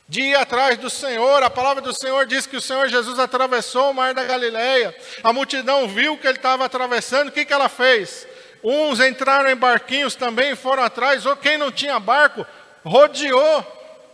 [0.09, 1.41] de ir atrás do Senhor.
[1.41, 4.93] A palavra do Senhor diz que o Senhor Jesus atravessou o mar da Galileia.
[5.23, 7.29] A multidão viu que ele estava atravessando.
[7.29, 8.27] O que, que ela fez?
[8.61, 11.25] Uns entraram em barquinhos também e foram atrás.
[11.25, 12.45] Ou quem não tinha barco,
[12.83, 13.65] rodeou,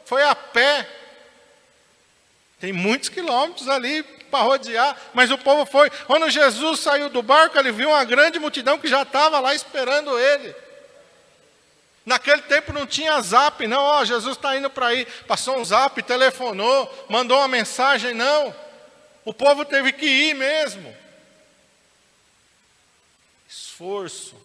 [0.05, 0.87] foi a pé.
[2.59, 5.89] Tem muitos quilômetros ali para rodear, mas o povo foi.
[5.89, 10.19] Quando Jesus saiu do barco, ele viu uma grande multidão que já estava lá esperando
[10.19, 10.55] ele.
[12.05, 15.05] Naquele tempo não tinha zap, não, ó, Jesus está indo para aí.
[15.27, 18.55] Passou um zap, telefonou, mandou uma mensagem, não.
[19.23, 20.95] O povo teve que ir mesmo.
[23.47, 24.35] Esforço.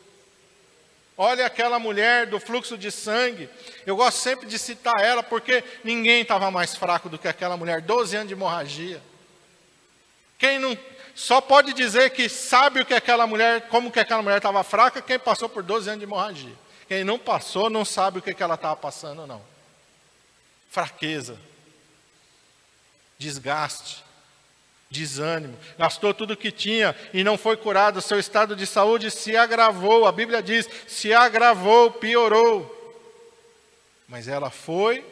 [1.19, 3.47] Olha aquela mulher do fluxo de sangue.
[3.85, 7.83] Eu gosto sempre de citar ela porque ninguém estava mais fraco do que aquela mulher.
[7.83, 9.03] 12 anos de hemorragia.
[10.39, 10.79] Quem não
[11.15, 15.03] só pode dizer que sabe o que aquela mulher, como que aquela mulher estava fraca,
[15.03, 16.55] quem passou por 12 anos de hemorragia.
[16.91, 19.41] Quem não passou não sabe o que, ela estava passando, não.
[20.69, 21.39] Fraqueza,
[23.17, 24.03] desgaste,
[24.91, 29.37] desânimo, gastou tudo o que tinha e não foi curado, seu estado de saúde se
[29.37, 32.77] agravou, a Bíblia diz, se agravou, piorou.
[34.09, 35.07] Mas ela foi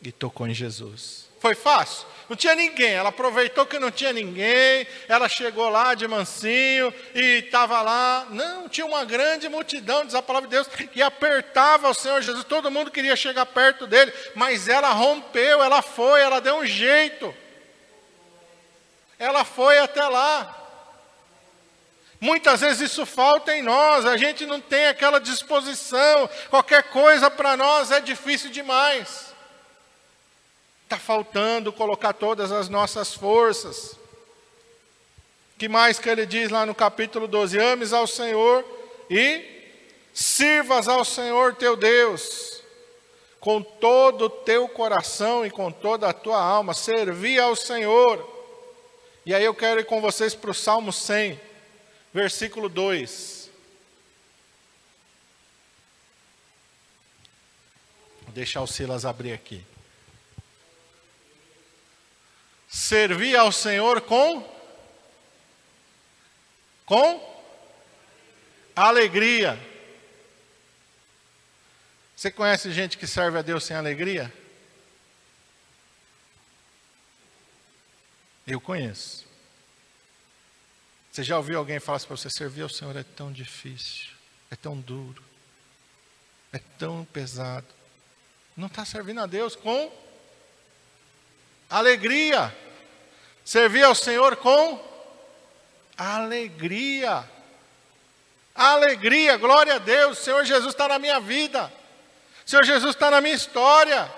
[0.00, 1.28] e tocou em Jesus.
[1.40, 2.06] Foi fácil?
[2.30, 2.92] Não tinha ninguém.
[2.92, 4.86] Ela aproveitou que não tinha ninguém.
[5.08, 8.28] Ela chegou lá de mansinho e estava lá.
[8.30, 12.44] Não, tinha uma grande multidão, diz a palavra de Deus, que apertava o Senhor Jesus.
[12.44, 17.34] Todo mundo queria chegar perto dele, mas ela rompeu, ela foi, ela deu um jeito.
[19.18, 20.56] Ela foi até lá.
[22.20, 27.56] Muitas vezes isso falta em nós, a gente não tem aquela disposição, qualquer coisa para
[27.56, 29.29] nós é difícil demais.
[30.90, 33.94] Está faltando colocar todas as nossas forças.
[35.56, 37.60] que mais que ele diz lá no capítulo 12?
[37.60, 38.64] Ames ao Senhor
[39.08, 39.40] e
[40.12, 42.60] sirvas ao Senhor teu Deus
[43.38, 46.74] com todo o teu coração e com toda a tua alma.
[46.74, 48.28] Servi ao Senhor.
[49.24, 51.40] E aí eu quero ir com vocês para o Salmo 100,
[52.12, 53.48] versículo 2.
[58.22, 59.64] Vou deixar o Silas abrir aqui.
[62.70, 64.48] Servir ao Senhor com
[66.86, 67.20] com
[68.74, 69.58] alegria.
[72.16, 74.32] Você conhece gente que serve a Deus sem alegria?
[78.46, 79.26] Eu conheço.
[81.10, 84.10] Você já ouviu alguém falar assim para você: servir ao Senhor é tão difícil,
[84.50, 85.22] é tão duro,
[86.52, 87.66] é tão pesado.
[88.56, 89.92] Não está servindo a Deus com
[91.70, 92.54] alegria.
[93.44, 94.78] Servir ao Senhor com
[95.96, 97.24] alegria.
[98.54, 100.18] Alegria, glória a Deus.
[100.18, 101.72] Senhor Jesus está na minha vida.
[102.44, 104.10] Senhor Jesus está na minha história.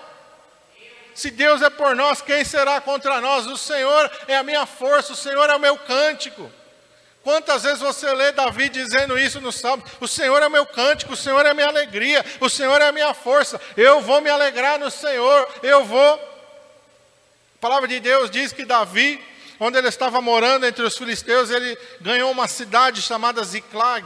[1.13, 3.45] Se Deus é por nós, quem será contra nós?
[3.45, 6.51] O Senhor é a minha força, o Senhor é o meu cântico.
[7.23, 9.83] Quantas vezes você lê Davi dizendo isso no Salmo?
[10.01, 12.91] O Senhor é meu cântico, o Senhor é a minha alegria, o Senhor é a
[12.91, 13.61] minha força.
[13.77, 16.32] Eu vou me alegrar no Senhor, eu vou
[17.63, 19.23] palavra de Deus diz que Davi,
[19.57, 24.05] onde ele estava morando entre os filisteus, ele ganhou uma cidade chamada Ziclag.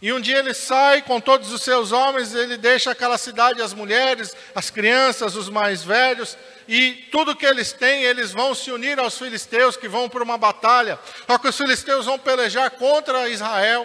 [0.00, 3.74] E um dia ele sai com todos os seus homens, ele deixa aquela cidade, as
[3.74, 9.00] mulheres, as crianças, os mais velhos, e tudo que eles têm, eles vão se unir
[9.00, 10.96] aos filisteus que vão para uma batalha.
[11.26, 13.84] Só que os filisteus vão pelejar contra Israel,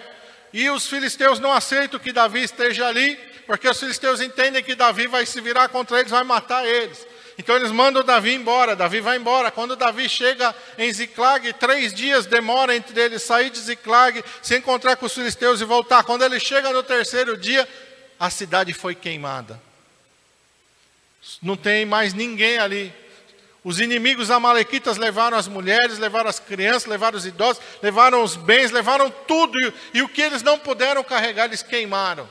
[0.52, 5.06] e os filisteus não aceitam que Davi esteja ali, porque os filisteus entendem que Davi
[5.06, 7.06] vai se virar contra eles, vai matar eles.
[7.38, 8.74] Então eles mandam Davi embora.
[8.74, 9.50] Davi vai embora.
[9.50, 14.96] Quando Davi chega em Ziclag, três dias demora entre ele sair de Ziclag, se encontrar
[14.96, 16.02] com os filisteus e voltar.
[16.02, 17.68] Quando ele chega no terceiro dia,
[18.18, 19.60] a cidade foi queimada.
[21.42, 22.92] Não tem mais ninguém ali.
[23.62, 28.70] Os inimigos amalequitas levaram as mulheres, levaram as crianças, levaram os idosos, levaram os bens,
[28.70, 29.58] levaram tudo.
[29.60, 32.28] E, e o que eles não puderam carregar, eles queimaram.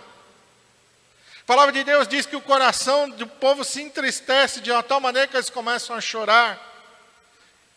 [1.46, 5.00] A palavra de Deus diz que o coração do povo se entristece de uma tal
[5.00, 6.60] maneira que eles começam a chorar.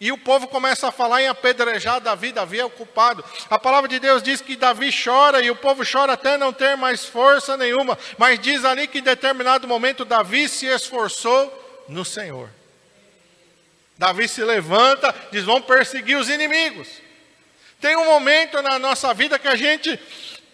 [0.01, 3.23] E o povo começa a falar em apedrejar Davi, Davi é o culpado.
[3.51, 6.79] A palavra de Deus diz que Davi chora e o povo chora até não ter
[6.79, 7.99] mais força nenhuma.
[8.17, 12.49] Mas diz ali que em determinado momento Davi se esforçou no Senhor.
[13.99, 16.89] Davi se levanta, diz: vamos perseguir os inimigos.
[17.79, 20.01] Tem um momento na nossa vida que a gente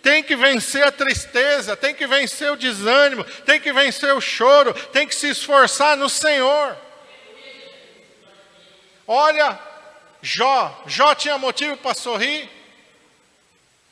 [0.04, 4.74] tem que vencer a tristeza, tem que vencer o desânimo, tem que vencer o choro,
[4.90, 6.76] tem que se esforçar no Senhor.
[9.06, 9.58] Olha,
[10.20, 12.50] Jó, Jó tinha motivo para sorrir,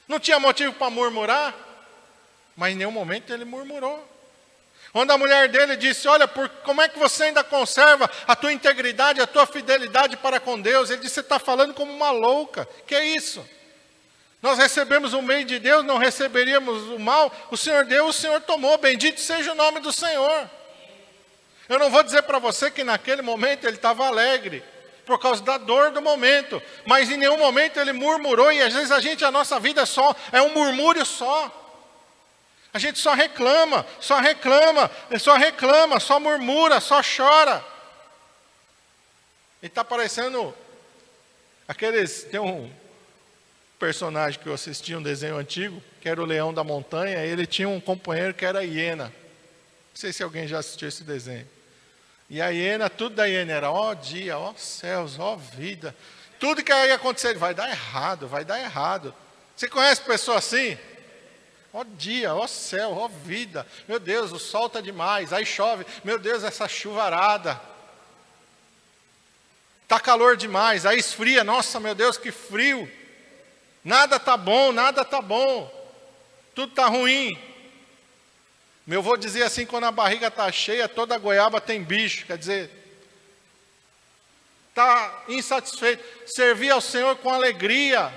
[0.06, 1.54] não tinha motivo para murmurar,
[2.54, 4.06] mas em nenhum momento ele murmurou.
[4.92, 8.52] Quando a mulher dele disse: Olha, por, como é que você ainda conserva a tua
[8.52, 10.90] integridade, a tua fidelidade para com Deus?
[10.90, 12.68] Ele disse: Você está falando como uma louca.
[12.86, 13.42] Que é isso?
[14.42, 17.32] Nós recebemos o meio de Deus, não receberíamos o mal.
[17.48, 18.76] O Senhor deu, o Senhor tomou.
[18.76, 20.50] Bendito seja o nome do Senhor.
[21.68, 24.64] Eu não vou dizer para você que naquele momento ele estava alegre,
[25.06, 28.90] por causa da dor do momento, mas em nenhum momento ele murmurou, e às vezes
[28.90, 31.50] a gente, a nossa vida é só, é um murmúrio só.
[32.74, 37.64] A gente só reclama, só reclama, só reclama, só murmura, só chora.
[39.62, 40.52] E está parecendo
[41.68, 42.24] aqueles.
[42.24, 42.70] Tem um,
[43.82, 47.68] personagem que eu assisti, um desenho antigo, que era o Leão da Montanha, ele tinha
[47.68, 49.06] um companheiro que era a hiena.
[49.06, 51.48] Não sei se alguém já assistiu esse desenho.
[52.30, 55.96] E a hiena, tudo da hiena era, ó dia, ó céus, ó vida.
[56.38, 59.12] Tudo que ia acontecer, vai dar errado, vai dar errado.
[59.56, 60.78] Você conhece pessoa assim?
[61.72, 63.66] Ó dia, ó céu, ó vida.
[63.88, 65.84] Meu Deus, o sol está demais, aí chove.
[66.04, 67.60] Meu Deus, essa chuvarada.
[69.82, 71.42] Está calor demais, aí esfria.
[71.42, 72.88] Nossa, meu Deus, que frio.
[73.84, 75.70] Nada está bom, nada está bom.
[76.54, 77.36] Tudo está ruim.
[78.86, 82.26] Meu avô dizia assim: quando a barriga está cheia, toda goiaba tem bicho.
[82.26, 82.70] Quer dizer,
[84.68, 86.02] está insatisfeito.
[86.26, 88.12] Servir ao Senhor com alegria.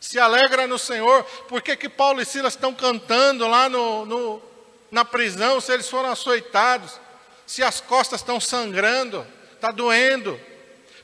[0.00, 1.24] Se alegra no Senhor.
[1.48, 4.42] Por que, que Paulo e Silas estão cantando lá no, no,
[4.90, 7.00] na prisão, se eles foram açoitados?
[7.46, 10.38] Se as costas estão sangrando, está doendo.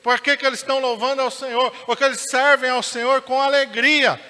[0.04, 1.70] Por que, eles estão louvando ao Senhor?
[1.86, 4.20] Porque eles servem ao Senhor com alegria.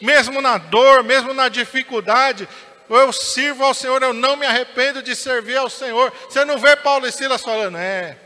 [0.00, 2.48] Mesmo na dor, mesmo na dificuldade,
[2.88, 6.12] eu sirvo ao Senhor, eu não me arrependo de servir ao Senhor.
[6.30, 8.16] Você não vê Paulo e Silas falando, é.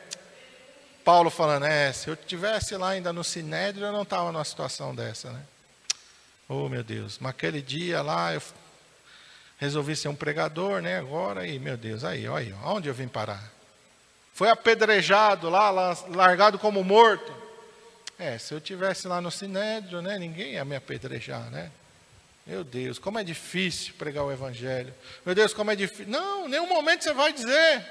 [1.03, 4.95] Paulo falando, é, se eu tivesse lá ainda no Sinédrio, eu não estava numa situação
[4.95, 5.41] dessa, né?
[6.47, 8.43] Oh, meu Deus, mas aquele dia lá eu
[9.57, 10.99] resolvi ser um pregador, né?
[10.99, 13.60] Agora, aí, meu Deus, aí, olha, onde eu vim parar?
[14.41, 15.69] Foi apedrejado lá,
[16.09, 17.31] largado como morto.
[18.19, 21.71] É, se eu tivesse lá no Sinédrio, né, ninguém ia me apedrejar, né?
[22.47, 24.95] Meu Deus, como é difícil pregar o Evangelho.
[25.27, 26.07] Meu Deus, como é difícil.
[26.09, 27.87] Não, nenhum momento você vai dizer.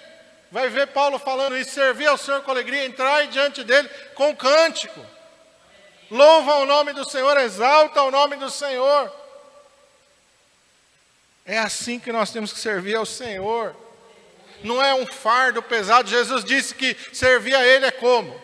[0.52, 5.06] Vai ver Paulo falando isso, servir ao Senhor com alegria, entrar diante dele com cântico.
[6.10, 9.16] Louva o nome do Senhor, exalta o nome do Senhor.
[11.46, 13.76] É assim que nós temos que servir ao Senhor
[14.64, 16.10] não é um fardo pesado.
[16.10, 18.40] Jesus disse que servir a Ele é como?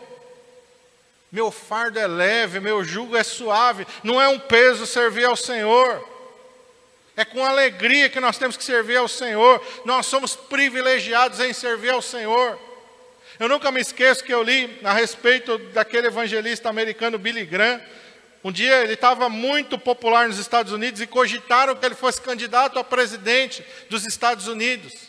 [1.32, 3.86] Meu fardo é leve, meu jugo é suave.
[4.04, 6.08] Não é um peso servir ao Senhor.
[7.18, 9.62] É com alegria que nós temos que servir ao Senhor.
[9.86, 12.60] Nós somos privilegiados em servir ao Senhor.
[13.40, 17.82] Eu nunca me esqueço que eu li a respeito daquele evangelista americano Billy Graham.
[18.44, 22.78] Um dia ele estava muito popular nos Estados Unidos e cogitaram que ele fosse candidato
[22.78, 25.05] a presidente dos Estados Unidos.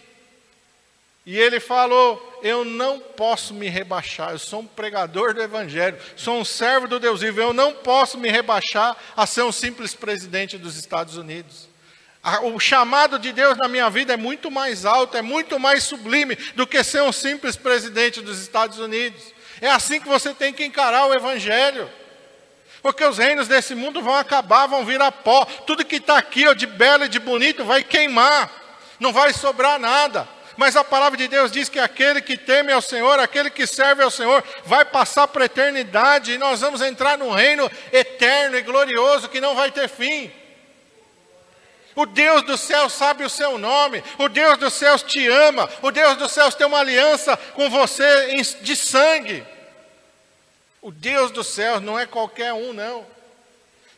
[1.26, 6.38] E ele falou: Eu não posso me rebaixar, eu sou um pregador do Evangelho, sou
[6.38, 10.56] um servo do Deus vivo, eu não posso me rebaixar a ser um simples presidente
[10.56, 11.68] dos Estados Unidos.
[12.42, 16.36] O chamado de Deus na minha vida é muito mais alto, é muito mais sublime
[16.54, 19.22] do que ser um simples presidente dos Estados Unidos.
[19.60, 21.88] É assim que você tem que encarar o Evangelho.
[22.82, 25.44] Porque os reinos desse mundo vão acabar, vão virar pó.
[25.44, 28.50] Tudo que está aqui ó, de belo e de bonito vai queimar.
[28.98, 30.35] Não vai sobrar nada.
[30.56, 34.02] Mas a palavra de Deus diz que aquele que teme ao Senhor, aquele que serve
[34.02, 38.62] ao Senhor, vai passar para a eternidade e nós vamos entrar num reino eterno e
[38.62, 40.30] glorioso que não vai ter fim.
[41.94, 45.90] O Deus dos céus sabe o seu nome, o Deus dos céus te ama, o
[45.90, 49.44] Deus dos céus tem uma aliança com você de sangue.
[50.82, 53.06] O Deus dos céus não é qualquer um, não.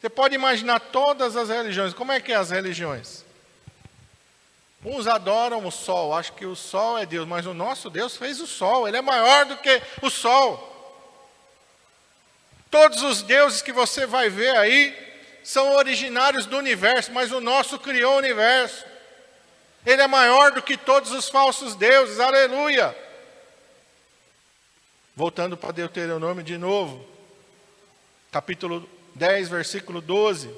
[0.01, 1.93] Você pode imaginar todas as religiões.
[1.93, 3.25] Como é que é as religiões?
[4.85, 8.41] Uns adoram o sol, acham que o sol é Deus, mas o nosso Deus fez
[8.41, 10.67] o sol, ele é maior do que o sol.
[12.71, 14.97] Todos os deuses que você vai ver aí
[15.43, 18.85] são originários do universo, mas o nosso criou o universo.
[19.85, 22.95] Ele é maior do que todos os falsos deuses, aleluia.
[25.17, 27.05] Voltando para Deuteronômio de novo,
[28.31, 30.55] capítulo 10, versículo 12: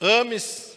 [0.00, 0.71] Ames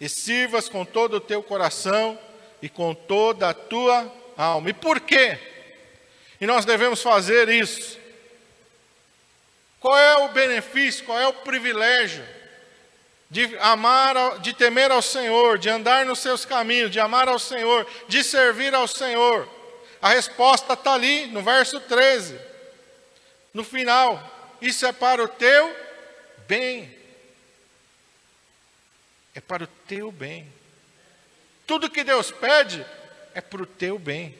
[0.00, 2.18] e sirvas com todo o teu coração
[2.60, 4.70] e com toda a tua alma.
[4.70, 5.38] E por quê?
[6.40, 8.04] E nós devemos fazer isso
[9.84, 12.24] qual é o benefício, qual é o privilégio
[13.28, 17.86] de amar, de temer ao Senhor, de andar nos seus caminhos, de amar ao Senhor,
[18.08, 19.46] de servir ao Senhor?
[20.00, 22.40] A resposta está ali no verso 13,
[23.52, 24.56] no final.
[24.58, 25.76] Isso é para o teu
[26.48, 26.93] bem.
[29.34, 30.50] É para o teu bem.
[31.66, 32.84] Tudo que Deus pede
[33.34, 34.36] é para o teu bem.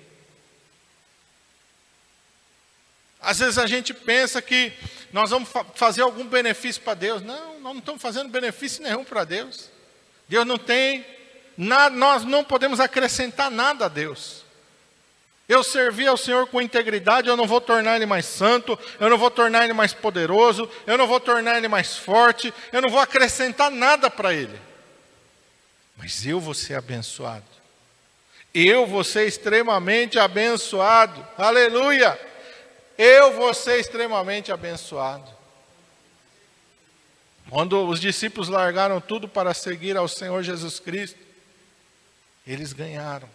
[3.21, 4.73] Às vezes a gente pensa que
[5.13, 7.23] nós vamos fa fazer algum benefício para Deus.
[7.23, 9.71] Não, nós não estamos fazendo benefício nenhum para Deus.
[10.29, 11.05] Deus não tem,
[11.57, 14.45] nada, nós não podemos acrescentar nada a Deus.
[15.49, 19.19] Eu servir ao Senhor com integridade, eu não vou tornar Ele mais santo, eu não
[19.19, 23.01] vou tornar Ele mais poderoso, eu não vou tornar Ele mais forte, eu não vou
[23.01, 24.59] acrescentar nada para Ele.
[25.97, 27.45] Mas eu vou ser abençoado.
[28.53, 31.27] Eu vou ser extremamente abençoado.
[31.37, 32.19] Aleluia!
[32.97, 35.31] eu vou ser extremamente abençoado.
[37.51, 41.19] Quando os discípulos largaram tudo para seguir ao Senhor Jesus Cristo,
[42.47, 43.29] eles ganharam.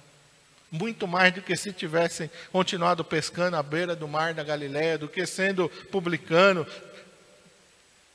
[0.71, 5.07] Muito mais do que se tivessem continuado pescando à beira do mar da Galiléia, do
[5.07, 6.65] que sendo publicano.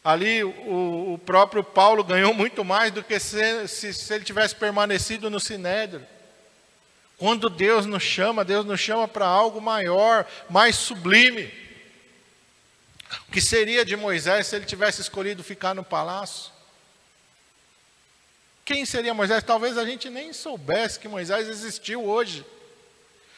[0.04, 4.54] Ali o, o próprio Paulo ganhou muito mais do que se, se, se ele tivesse
[4.54, 6.06] permanecido no Sinédrio.
[7.16, 11.50] Quando Deus nos chama, Deus nos chama para algo maior, mais sublime.
[13.26, 16.52] O que seria de Moisés se ele tivesse escolhido ficar no palácio?
[18.62, 19.42] Quem seria Moisés?
[19.42, 22.44] Talvez a gente nem soubesse que Moisés existiu hoje.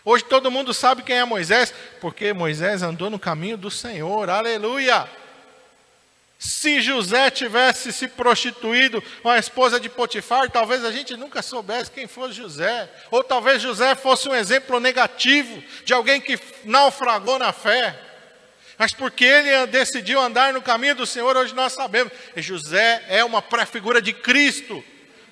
[0.05, 5.09] Hoje todo mundo sabe quem é Moisés, porque Moisés andou no caminho do Senhor, aleluia.
[6.39, 11.91] Se José tivesse se prostituído com a esposa de Potifar, talvez a gente nunca soubesse
[11.91, 12.91] quem fosse José.
[13.11, 17.99] Ou talvez José fosse um exemplo negativo de alguém que naufragou na fé.
[18.76, 22.12] Mas porque ele decidiu andar no caminho do Senhor, hoje nós sabemos.
[22.37, 24.84] E José é uma pré-figura de Cristo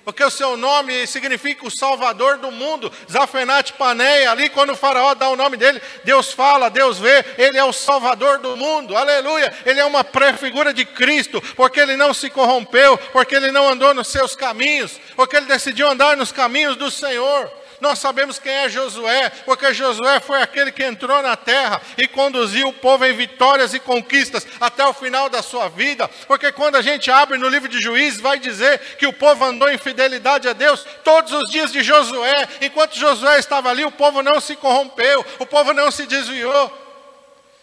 [0.05, 2.91] porque o seu nome significa o Salvador do mundo.
[3.11, 7.57] Zafenat Paneia, ali quando o faraó dá o nome dele, Deus fala, Deus vê, ele
[7.57, 9.51] é o Salvador do mundo, aleluia.
[9.65, 13.95] Ele é uma pré-figura de Cristo, porque ele não se corrompeu, porque ele não andou
[13.95, 17.51] nos seus caminhos, porque ele decidiu andar nos caminhos do Senhor.
[17.85, 22.69] Nós sabemos quem é Josué, porque Josué foi aquele que entrou na terra e conduziu
[22.69, 26.07] o povo em vitórias e conquistas até o final da sua vida.
[26.25, 29.69] Porque quando a gente abre no livro de Juízes, vai dizer que o povo andou
[29.69, 32.49] em fidelidade a Deus todos os dias de Josué.
[32.59, 36.75] Enquanto Josué estava ali, o povo não se corrompeu, o povo não se desviou.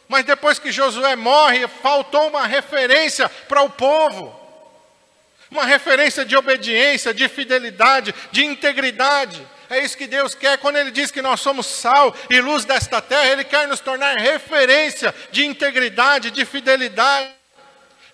[0.06, 4.40] Mas depois que Josué morre, faltou uma referência para o povo.
[5.50, 9.44] Uma referência de obediência, de fidelidade, de integridade.
[9.72, 10.58] É isso que Deus quer.
[10.58, 14.18] Quando Ele diz que nós somos sal e luz desta terra, Ele quer nos tornar
[14.18, 17.41] referência de integridade, de fidelidade.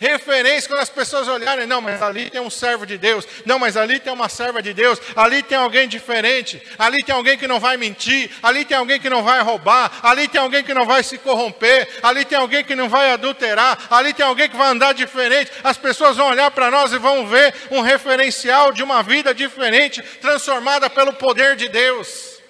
[0.00, 3.76] Referência quando as pessoas olharem, não, mas ali tem um servo de Deus, não, mas
[3.76, 7.58] ali tem uma serva de Deus, ali tem alguém diferente, ali tem alguém que não
[7.58, 11.02] vai mentir, ali tem alguém que não vai roubar, ali tem alguém que não vai
[11.02, 14.94] se corromper, ali tem alguém que não vai adulterar, ali tem alguém que vai andar
[14.94, 15.50] diferente.
[15.64, 20.00] As pessoas vão olhar para nós e vão ver um referencial de uma vida diferente,
[20.20, 22.40] transformada pelo poder de Deus.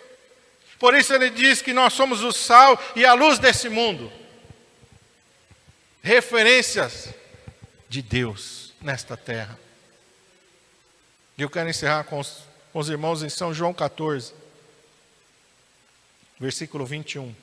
[0.79, 4.13] Por isso ele diz que nós somos o sal e a luz desse mundo.
[6.03, 7.17] Referências
[7.89, 9.59] de Deus nesta terra.
[11.37, 14.35] E eu quero encerrar com os, com os irmãos em São João 14,
[16.39, 17.35] versículo 21.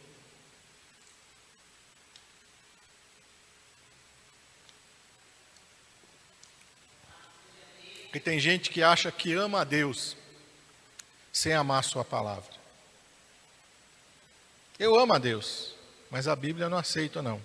[8.03, 10.15] Porque tem gente que acha que ama a Deus
[11.33, 12.53] sem amar Sua palavra.
[14.79, 15.73] Eu amo a Deus,
[16.09, 17.41] mas a Bíblia não aceito, não.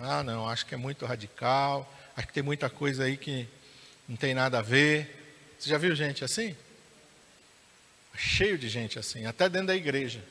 [0.00, 3.48] Ah, não, acho que é muito radical, acho que tem muita coisa aí que
[4.08, 5.42] não tem nada a ver.
[5.58, 6.56] Você já viu gente assim?
[8.16, 10.22] Cheio de gente assim, até dentro da igreja.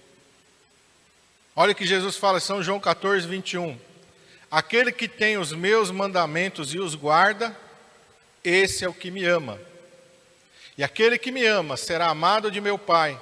[1.54, 3.78] Olha o que Jesus fala em São João 14, 21.
[4.50, 7.54] Aquele que tem os meus mandamentos e os guarda,
[8.46, 9.60] esse é o que me ama.
[10.78, 13.20] E aquele que me ama será amado de meu Pai,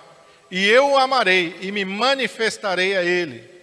[0.52, 3.55] e eu o amarei e me manifestarei a ele.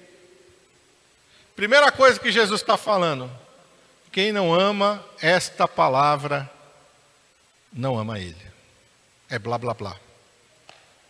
[1.63, 3.31] Primeira coisa que Jesus está falando:
[4.11, 6.51] quem não ama esta palavra,
[7.73, 8.35] não ama Ele.
[9.31, 9.97] É blá blá blá.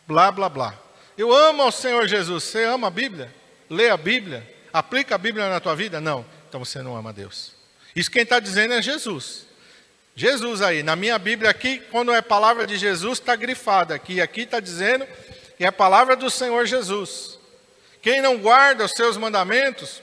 [0.07, 0.79] Blá blá blá.
[1.17, 2.45] Eu amo ao Senhor Jesus.
[2.45, 3.35] Você ama a Bíblia?
[3.71, 4.47] Lê a Bíblia?
[4.71, 6.03] Aplica a Bíblia na tua vida?
[6.03, 6.23] Não.
[6.51, 7.55] Então você não ama a Deus.
[7.97, 9.47] Isso quem está dizendo é Jesus.
[10.15, 14.21] Jesus aí, na minha Bíblia aqui, quando é palavra de Jesus, está grifada aqui.
[14.21, 15.07] Aqui está dizendo
[15.57, 17.39] que é a palavra do Senhor Jesus.
[18.03, 20.03] Quem não guarda os seus mandamentos,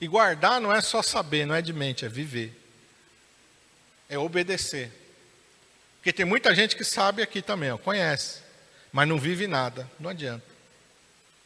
[0.00, 2.54] e guardar não é só saber, não é de mente, é viver.
[4.08, 4.92] É obedecer.
[5.96, 8.40] Porque tem muita gente que sabe aqui também, ó, conhece,
[8.92, 9.88] mas não vive nada.
[9.98, 10.46] Não adianta.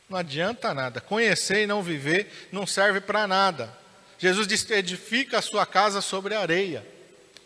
[0.08, 1.00] Não adianta nada.
[1.00, 3.72] Conhecer e não viver não serve para nada.
[4.18, 6.86] Jesus disse: edifica a sua casa sobre areia.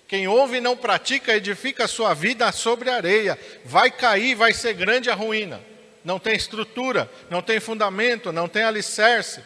[0.08, 3.38] Quem ouve e não pratica, edifica a sua vida sobre areia.
[3.64, 5.60] Vai cair, vai ser grande a ruína.
[6.04, 9.42] Não tem estrutura, não tem fundamento, não tem alicerce.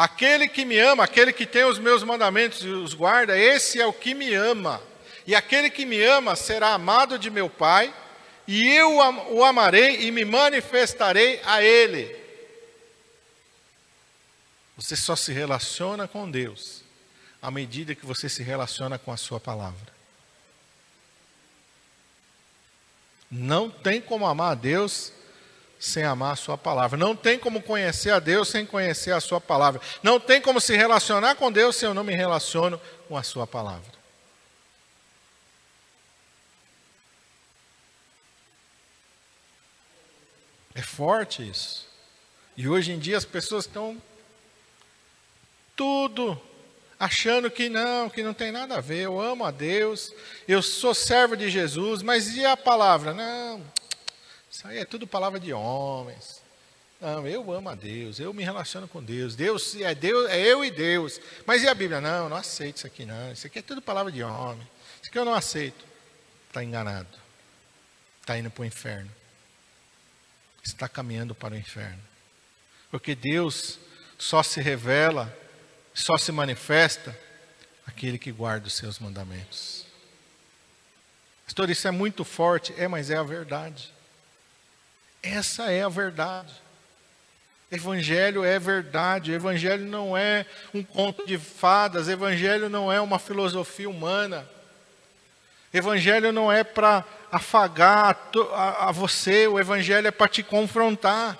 [0.00, 3.84] Aquele que me ama, aquele que tem os meus mandamentos e os guarda, esse é
[3.84, 4.82] o que me ama.
[5.26, 7.94] E aquele que me ama será amado de meu Pai,
[8.48, 12.16] e eu o amarei e me manifestarei a ele.
[14.74, 16.82] Você só se relaciona com Deus
[17.42, 19.92] à medida que você se relaciona com a Sua palavra.
[23.30, 25.12] Não tem como amar a Deus
[25.80, 26.98] sem amar a Sua palavra.
[26.98, 29.80] Não tem como conhecer a Deus sem conhecer a Sua palavra.
[30.02, 32.78] Não tem como se relacionar com Deus se eu não me relaciono
[33.08, 33.98] com a Sua palavra.
[40.74, 41.88] É forte isso.
[42.56, 44.00] E hoje em dia as pessoas estão
[45.74, 46.40] tudo
[46.98, 49.00] achando que não, que não tem nada a ver.
[49.00, 50.12] Eu amo a Deus,
[50.46, 53.14] eu sou servo de Jesus, mas e a palavra?
[53.14, 53.62] Não,
[54.60, 56.42] isso aí é tudo palavra de homens.
[57.00, 59.34] Não, eu amo a Deus, eu me relaciono com Deus.
[59.34, 61.18] Deus é Deus, é eu e Deus.
[61.46, 61.98] Mas e a Bíblia?
[61.98, 63.32] Não, não aceito isso aqui não.
[63.32, 64.68] Isso aqui é tudo palavra de homem.
[65.00, 65.82] Isso aqui eu não aceito.
[66.46, 67.08] Está enganado.
[68.20, 69.10] Está indo para o inferno.
[70.62, 72.02] Está caminhando para o inferno.
[72.90, 73.78] Porque Deus
[74.18, 75.34] só se revela
[75.94, 77.18] só se manifesta
[77.86, 79.86] aquele que guarda os seus mandamentos.
[81.46, 82.74] Pastor, isso é muito forte.
[82.76, 83.90] É, mas é a verdade.
[85.22, 86.52] Essa é a verdade.
[87.70, 89.32] Evangelho é verdade.
[89.32, 92.08] Evangelho não é um conto de fadas.
[92.08, 94.48] Evangelho não é uma filosofia humana.
[95.72, 99.46] Evangelho não é para afagar a, a você.
[99.46, 101.38] O Evangelho é para te confrontar.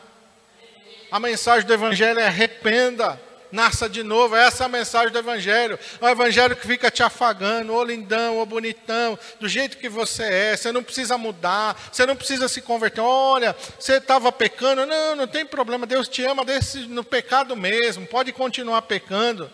[1.10, 3.20] A mensagem do Evangelho é arrependa
[3.52, 4.36] nasça de novo.
[4.36, 5.78] Essa é a mensagem do Evangelho.
[6.00, 10.22] É o Evangelho que fica te afagando, ô lindão, ô bonitão, do jeito que você
[10.22, 10.56] é.
[10.56, 13.00] Você não precisa mudar, você não precisa se converter.
[13.00, 14.86] Olha, você estava pecando.
[14.86, 15.86] Não, não tem problema.
[15.86, 18.06] Deus te ama desse, no pecado mesmo.
[18.06, 19.50] Pode continuar pecando.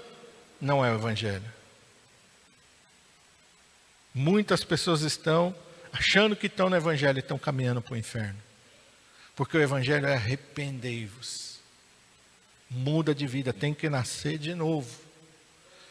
[0.60, 1.56] Não é o Evangelho.
[4.14, 5.54] Muitas pessoas estão
[5.92, 8.42] achando que estão no Evangelho e estão caminhando para o inferno.
[9.34, 11.45] Porque o Evangelho é arrependei-vos
[12.68, 14.88] muda de vida, tem que nascer de novo.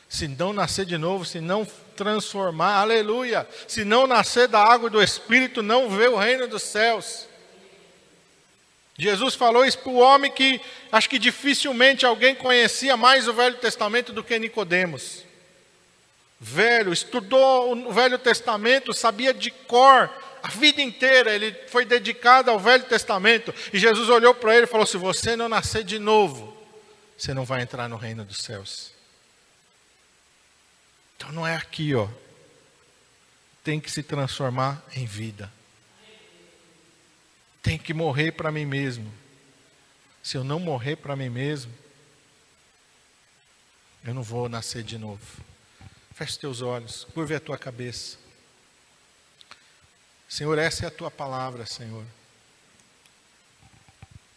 [0.07, 1.65] Se não nascer de novo, se não
[1.95, 7.27] transformar, aleluia, se não nascer da água do Espírito, não vê o reino dos céus.
[8.97, 10.61] Jesus falou isso para o homem que
[10.91, 15.23] acho que dificilmente alguém conhecia mais o Velho Testamento do que Nicodemos.
[16.39, 20.09] Velho, estudou o Velho Testamento, sabia de cor
[20.45, 23.51] a vida inteira ele foi dedicado ao Velho Testamento.
[23.73, 26.54] E Jesus olhou para ele e falou: Se você não nascer de novo,
[27.17, 28.91] você não vai entrar no reino dos céus.
[31.15, 32.07] Então não é aqui, ó.
[33.63, 35.51] Tem que se transformar em vida.
[37.63, 39.11] Tem que morrer para mim mesmo.
[40.21, 41.73] Se eu não morrer para mim mesmo,
[44.03, 45.43] eu não vou nascer de novo.
[46.13, 48.17] Feche teus olhos, curve a tua cabeça.
[50.29, 52.05] Senhor, essa é a tua palavra, Senhor.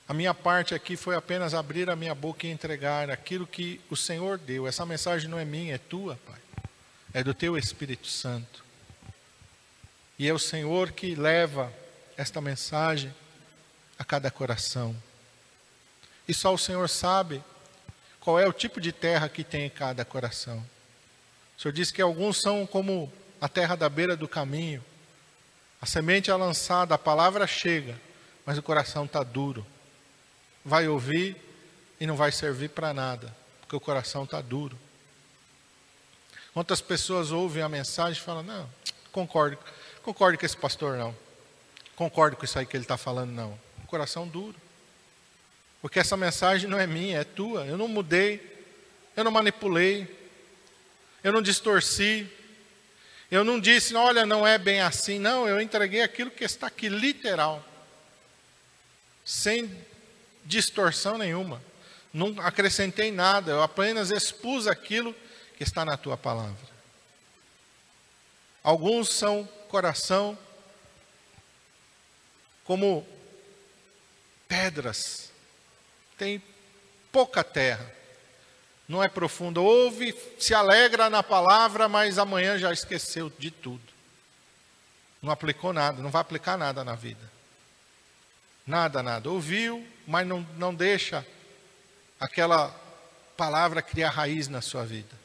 [0.08, 3.96] A minha parte aqui foi apenas abrir a minha boca e entregar aquilo que o
[3.96, 4.66] Senhor deu.
[4.66, 6.40] Essa mensagem não é minha, é tua, Pai.
[7.12, 8.64] É do teu Espírito Santo.
[10.18, 11.70] E é o Senhor que leva
[12.16, 13.14] esta mensagem
[13.98, 14.96] a cada coração.
[16.26, 17.44] E só o Senhor sabe
[18.18, 20.64] qual é o tipo de terra que tem em cada coração.
[21.56, 24.82] O Senhor disse que alguns são como a terra da beira do caminho.
[25.82, 28.00] A semente é lançada, a palavra chega,
[28.46, 29.66] mas o coração está duro.
[30.64, 31.36] Vai ouvir
[32.00, 34.78] e não vai servir para nada, porque o coração está duro.
[36.52, 38.68] Quantas pessoas ouvem a mensagem e falam: Não,
[39.12, 39.58] concordo,
[40.02, 41.14] concordo com esse pastor, não.
[41.94, 43.58] Concordo com isso aí que ele está falando, não.
[43.86, 44.54] Coração duro.
[45.80, 47.64] Porque essa mensagem não é minha, é tua.
[47.66, 48.40] Eu não mudei,
[49.16, 50.06] eu não manipulei,
[51.24, 52.28] eu não distorci,
[53.30, 55.18] eu não disse, olha, não é bem assim.
[55.18, 57.64] Não, eu entreguei aquilo que está aqui, literal,
[59.24, 59.68] sem
[60.48, 61.62] distorção nenhuma.
[62.12, 65.14] Não acrescentei nada, eu apenas expus aquilo
[65.56, 66.56] que está na tua palavra.
[68.64, 70.36] Alguns são coração
[72.64, 73.06] como
[74.48, 75.30] pedras,
[76.16, 76.42] tem
[77.12, 77.94] pouca terra,
[78.88, 79.62] não é profundo.
[79.62, 83.82] Ouve, se alegra na palavra, mas amanhã já esqueceu de tudo.
[85.20, 87.37] Não aplicou nada, não vai aplicar nada na vida.
[88.68, 89.30] Nada, nada.
[89.30, 91.26] Ouviu, mas não, não deixa
[92.20, 92.68] aquela
[93.34, 95.16] palavra criar raiz na sua vida.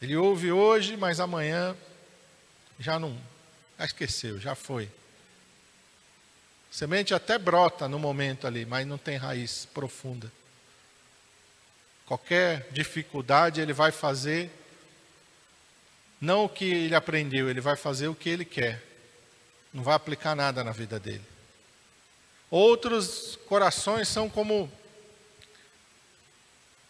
[0.00, 1.76] Ele ouve hoje, mas amanhã
[2.78, 3.18] já não,
[3.76, 4.88] já esqueceu, já foi.
[6.70, 10.30] Semente até brota no momento ali, mas não tem raiz profunda.
[12.06, 14.48] Qualquer dificuldade ele vai fazer
[16.20, 18.80] não o que ele aprendeu, ele vai fazer o que ele quer.
[19.74, 21.35] Não vai aplicar nada na vida dele.
[22.50, 24.70] Outros corações são como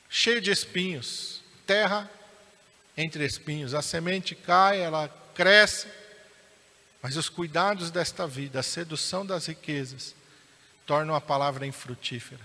[0.09, 2.11] cheio de espinhos, terra
[2.97, 3.75] entre espinhos.
[3.75, 5.87] A semente cai, ela cresce,
[7.03, 10.15] mas os cuidados desta vida, a sedução das riquezas,
[10.85, 12.45] tornam a palavra infrutífera.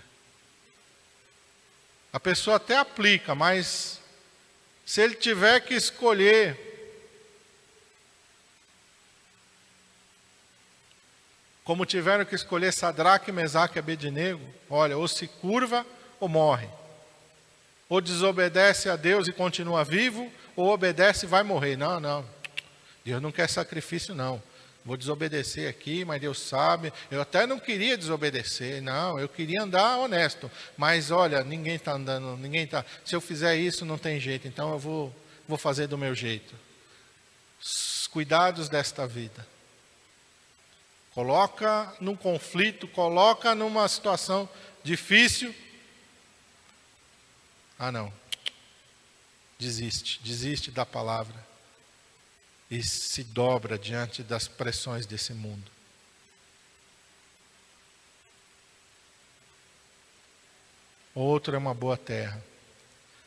[2.12, 4.00] A pessoa até aplica, mas
[4.84, 6.71] se ele tiver que escolher
[11.64, 15.86] como tiveram que escolher Sadraque, Mesaque e Abednego, olha, ou se curva
[16.18, 16.68] ou morre.
[17.88, 21.76] Ou desobedece a Deus e continua vivo, ou obedece e vai morrer.
[21.76, 22.24] Não, não.
[23.04, 24.42] Deus não quer sacrifício, não.
[24.84, 26.92] Vou desobedecer aqui, mas Deus sabe.
[27.10, 29.18] Eu até não queria desobedecer, não.
[29.18, 30.50] Eu queria andar honesto.
[30.76, 32.84] Mas olha, ninguém está andando, ninguém está.
[33.04, 34.48] Se eu fizer isso, não tem jeito.
[34.48, 35.14] Então eu vou,
[35.46, 36.54] vou fazer do meu jeito.
[37.62, 39.46] Os cuidados desta vida.
[41.14, 44.48] Coloca num conflito, coloca numa situação
[44.82, 45.54] difícil.
[47.78, 48.12] Ah, não.
[49.58, 51.52] Desiste, desiste da palavra
[52.70, 55.70] e se dobra diante das pressões desse mundo.
[61.14, 62.42] Outro é uma boa terra,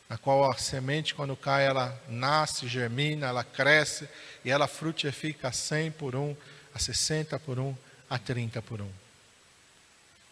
[0.08, 4.08] na qual a semente, quando cai, ela nasce, germina, ela cresce
[4.44, 6.36] e ela frutifica 100 por um,
[6.76, 7.74] a 60 por um,
[8.08, 8.90] a 30 por um.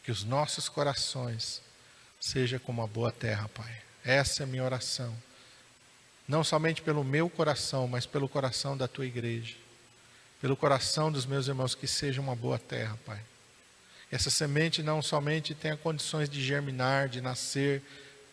[0.02, 1.62] Que os nossos corações
[2.20, 3.82] sejam como a boa terra, Pai.
[4.04, 5.16] Essa é a minha oração
[6.26, 9.54] não somente pelo meu coração, mas pelo coração da tua igreja,
[10.40, 13.20] pelo coração dos meus irmãos, que seja uma boa terra, Pai.
[14.10, 17.82] Essa semente não somente tenha condições de germinar, de nascer,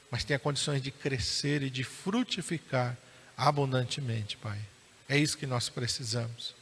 [0.09, 2.97] mas tenha condições de crescer e de frutificar
[3.35, 4.59] abundantemente, Pai.
[5.09, 6.55] É isso que nós precisamos.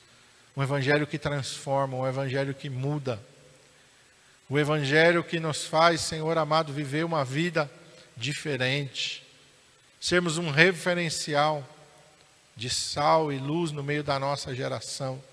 [0.60, 3.18] Um evangelho que transforma, um evangelho que muda.
[4.50, 7.72] O evangelho que nos faz, Senhor amado, viver uma vida
[8.18, 9.26] diferente.
[10.02, 11.66] Sermos um referencial
[12.58, 15.24] de sal e luz no meio da nossa geração,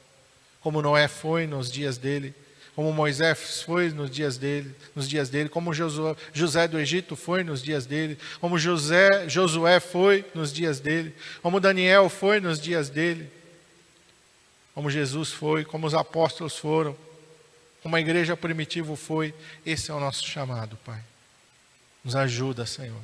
[0.60, 2.32] como Noé foi nos dias dele,
[2.76, 7.42] como Moisés foi nos dias dele, nos dias dele, como Josué, José do Egito foi
[7.42, 11.12] nos dias dele, como José, Josué foi nos dias dele,
[11.42, 13.28] como Daniel foi nos dias dele,
[14.76, 16.94] como Jesus foi, como os apóstolos foram,
[17.82, 19.34] como a igreja primitiva foi.
[19.64, 21.02] Esse é o nosso chamado, Pai.
[22.04, 23.00] Nos ajuda, Senhor.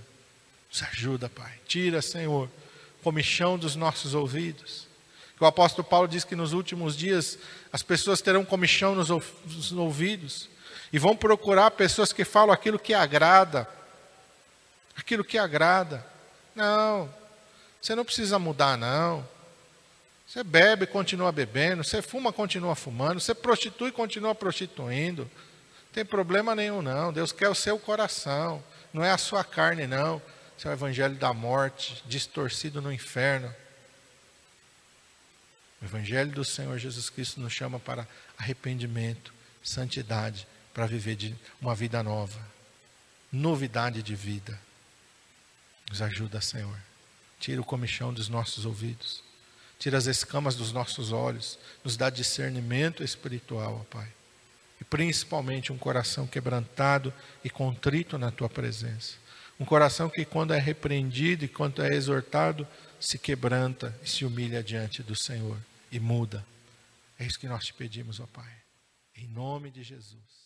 [0.70, 1.50] Nos ajuda, Pai.
[1.66, 2.50] Tira, Senhor,
[3.02, 4.86] comichão dos nossos ouvidos.
[5.40, 7.38] O apóstolo Paulo diz que nos últimos dias
[7.72, 10.50] as pessoas terão comichão nos ouvidos
[10.92, 13.66] e vão procurar pessoas que falam aquilo que agrada.
[14.94, 16.06] Aquilo que agrada.
[16.54, 17.08] Não,
[17.80, 19.26] você não precisa mudar, não.
[20.32, 21.84] Você bebe, continua bebendo.
[21.84, 23.20] Você fuma, continua fumando.
[23.20, 25.24] Você prostitui, continua prostituindo.
[25.24, 27.12] Não tem problema nenhum, não.
[27.12, 28.64] Deus quer o seu coração,
[28.94, 30.22] não é a sua carne, não.
[30.56, 33.54] Esse é o evangelho da morte, distorcido no inferno.
[35.82, 38.08] O evangelho do Senhor Jesus Cristo nos chama para
[38.38, 42.40] arrependimento, santidade, para viver de uma vida nova,
[43.30, 44.58] novidade de vida.
[45.90, 46.78] Nos ajuda, Senhor.
[47.38, 49.30] Tira o comichão dos nossos ouvidos.
[49.82, 54.08] Tira as escamas dos nossos olhos, nos dá discernimento espiritual, ó Pai.
[54.80, 57.12] E principalmente um coração quebrantado
[57.42, 59.14] e contrito na tua presença.
[59.58, 62.64] Um coração que, quando é repreendido e quando é exortado,
[63.00, 65.58] se quebranta e se humilha diante do Senhor
[65.90, 66.46] e muda.
[67.18, 68.52] É isso que nós te pedimos, ó Pai.
[69.16, 70.41] Em nome de Jesus.